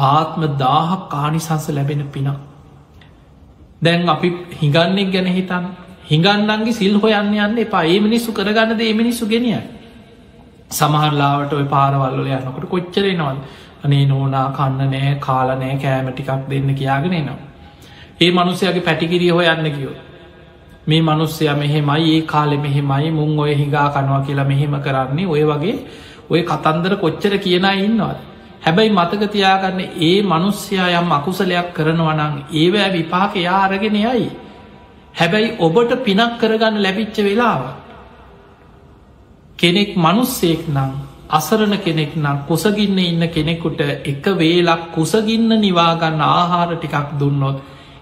[0.06, 2.38] ආත්ම දාහක් කානිසංස ලැබෙන පිනක්.
[3.82, 5.64] දැන් අපි හිගන්නෙක් ගැන හිතන්
[6.04, 9.58] හිගන්නන්ගේ සිල් හොයන්න යන්න එපා ඒ මිනිස්සු කරගන්නද ඒ මිනිස්සු ගෙනිය.
[10.70, 13.38] සමහරලාවට ඔය පාරවල්ල යනකොට කොච්චරෙනවල්
[13.84, 17.38] අනේ නෝනා කන්න නෑ කාලනෑ කෑම ටිකක් දෙන්න කියාගෙන නවා.
[18.20, 19.96] ඒ මනුසයගේ පැටිකිරිය හොයන්න කියෝ
[20.86, 25.76] මේ මනුස්සය මෙහෙමයි ඒ කාලෙ මෙහෙමයි මුං ඔය හිඟා කනවා කියලා මෙහෙම කරන්නේ ඔය වගේ
[26.30, 28.18] ඔය කතන්දර කොච්චර කියන ඉන්නවාද.
[28.60, 34.30] හැබැයි මතකතියාගන්න ඒ මනුස්්‍යයා යම් අකුසලයක් කරනවනං ඒවෑ විපාක යාරගෙන යයි.
[35.14, 37.62] හැබැයි ඔබට පිනක් කරගන්න ලැබිච්ච වෙලාව.
[39.58, 40.92] කෙනෙක් මනුස්සෙක් නම්
[41.30, 47.58] අසරණ කෙනෙක් නම් කුසගින්න ඉන්න කෙනෙකුට එක වේලක් කුසගින්න නිවාගන්න ආහාර ටිකක් දුන්නොත්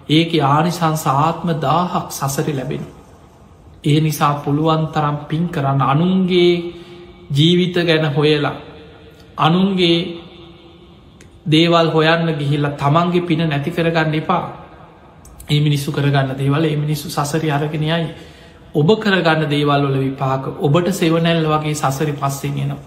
[0.09, 2.85] ඒක ආනිසංස ආත්ම දාහක් සසරි ලැබෙන.
[3.85, 6.53] ඒ නිසා පුළුවන් තරම් පින් කරන්න අනුන්ගේ
[7.31, 8.57] ජීවිත ගැන හොයලා
[9.39, 9.99] අනුන්ගේ
[11.47, 14.60] දේවල් හොයන්න ගිහිල්ලා තමන්ගේ පින නැති කරගන්න එපා
[15.51, 18.09] ඒ මිනිස්සු කරගන්න දේවල් ඒ මිනිස්සු සසරි අරගෙනයයි
[18.75, 22.79] ඔබ කරගන්න දේවල් වල විපාක ඔබට සෙවනැල් වගේ සසරි පස්සෙන් එනවා.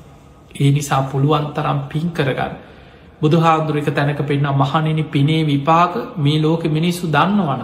[0.56, 2.54] ඒ නිසා පුළුවන්තරම් පින් කරගන්න.
[3.22, 7.64] බුදු හාදුරක තැනක පෙන්න්න මහනෙන පිනේ විපාක මේ ලෝක මිනිස්සු දන්නවන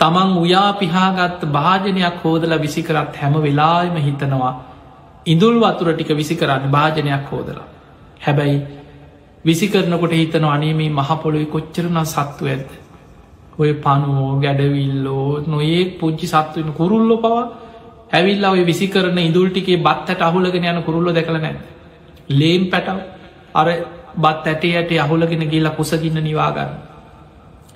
[0.00, 4.52] තමන් උයා පිහාගත්ත භාජනයක් හෝදල විසිකරත් හැම වෙලාම හිතනවා
[5.26, 7.66] ඉඳුල් වතුර ටික විසි කරන්න භාජනයක් හෝදලා.
[8.20, 8.58] හැබැයි
[9.44, 12.66] විසි කරනකොට හිතන අනේ මේ මහපොළොයි කොච්චරන සත්තු ඇද
[13.58, 17.42] ඔය පනුවෝ ගැඩවිල්ලෝ නොඒ පුංචි සත්තුවන කුරුල්ලො පවා
[18.12, 21.58] ඇවිල්ලා ඔය විසි කරන ඉදුල්ටිකේ බත්තට අහුලගෙන යන කුරුල්ල දැකළ නැද
[22.30, 22.98] ලේම් පැටව
[23.54, 23.68] අර
[24.18, 26.72] බත් ඇටේ ඇටේ අහුලගෙන ගිල්ලා කුසගින්න නිවාගන්න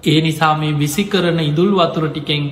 [0.04, 2.42] ඒ නිසා මේ විසි කරන ඉදුල් වතුර ටිකෙන්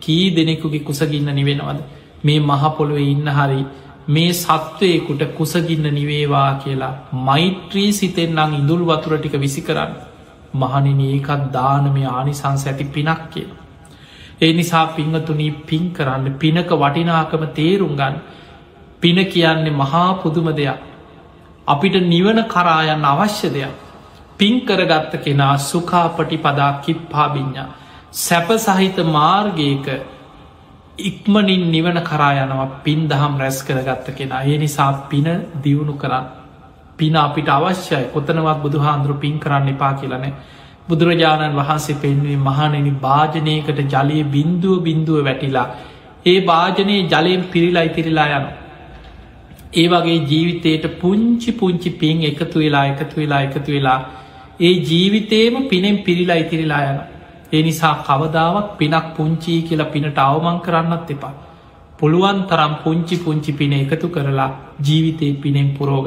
[0.00, 1.80] කී දෙනෙකුගේ කුසගින්න නිවෙනවද?
[2.24, 3.60] මේ මහපොළොවේ ඉන්න හරි
[4.08, 9.92] මේ සත්වයකුට කුසගින්න නිවේවා කියලා මෛත්‍රී සිතෙන්න්නං ඉදුල් වතුර ටික විසි කරන්න
[10.54, 13.48] මහනින ඒකත් දානමය ආනිසංස ඇති පිනක් කිය.
[14.40, 18.16] ඒ නිසා පිංහතුනී පින් කරන්න පිනක වටිනාකම තේරුම්ගන්
[19.00, 20.80] පින කියන්නේ මහා පුදුම දෙයක්.
[21.66, 23.74] අපිට නිවන කරායන්න අවශ්‍ය දෙයක්.
[24.38, 27.68] පින් කරගත්ත කෙනා සුකාපටි පදා කිප්පාබිඤ්ඥා
[28.12, 29.86] සැප සහිත මාර්ගයක
[31.00, 34.42] ඉක්මනින් නිවන කරා යනවා පින් දහම් රැස් කරගත්ත කෙනා.
[34.42, 35.28] ඒ නිසා පින
[35.64, 36.41] දියුණු කරන්න.
[37.02, 38.02] පින අපිට අවශ්‍යයි.
[38.08, 40.32] කොතනවත් බුදු හාන්දුරු පින් කරන්න එපා කියලනේ
[40.88, 45.68] බුදුරජාණන් වහන්සේ පෙන්වේ මහනෙනි භාජනයකට ජලය බින්දුව බින්දුව වැටිලා
[46.26, 48.48] ඒ භාජනයේ ජලයෙන් පිරිලා ඉතිරිලා යන
[49.74, 53.98] ඒ වගේ ජීවිතයට පුංචි පුංචි පින් එකතු වෙලා එකතු වෙලා එකතු වෙලා
[54.60, 57.00] ඒ ජීවිතේම පිනෙන් පිරිලා ඉතිරිලා යන
[57.52, 61.34] ඒ නිසා කවදාවත් පිනක් පුංචී කියලා පිනට අවමං කරන්නත් එපා.
[61.98, 64.50] පුළුවන් තරම් පුංචි පුංචි පින එකතු කරලා
[64.80, 66.06] ජීවිතය පිනෙන් පුරෝග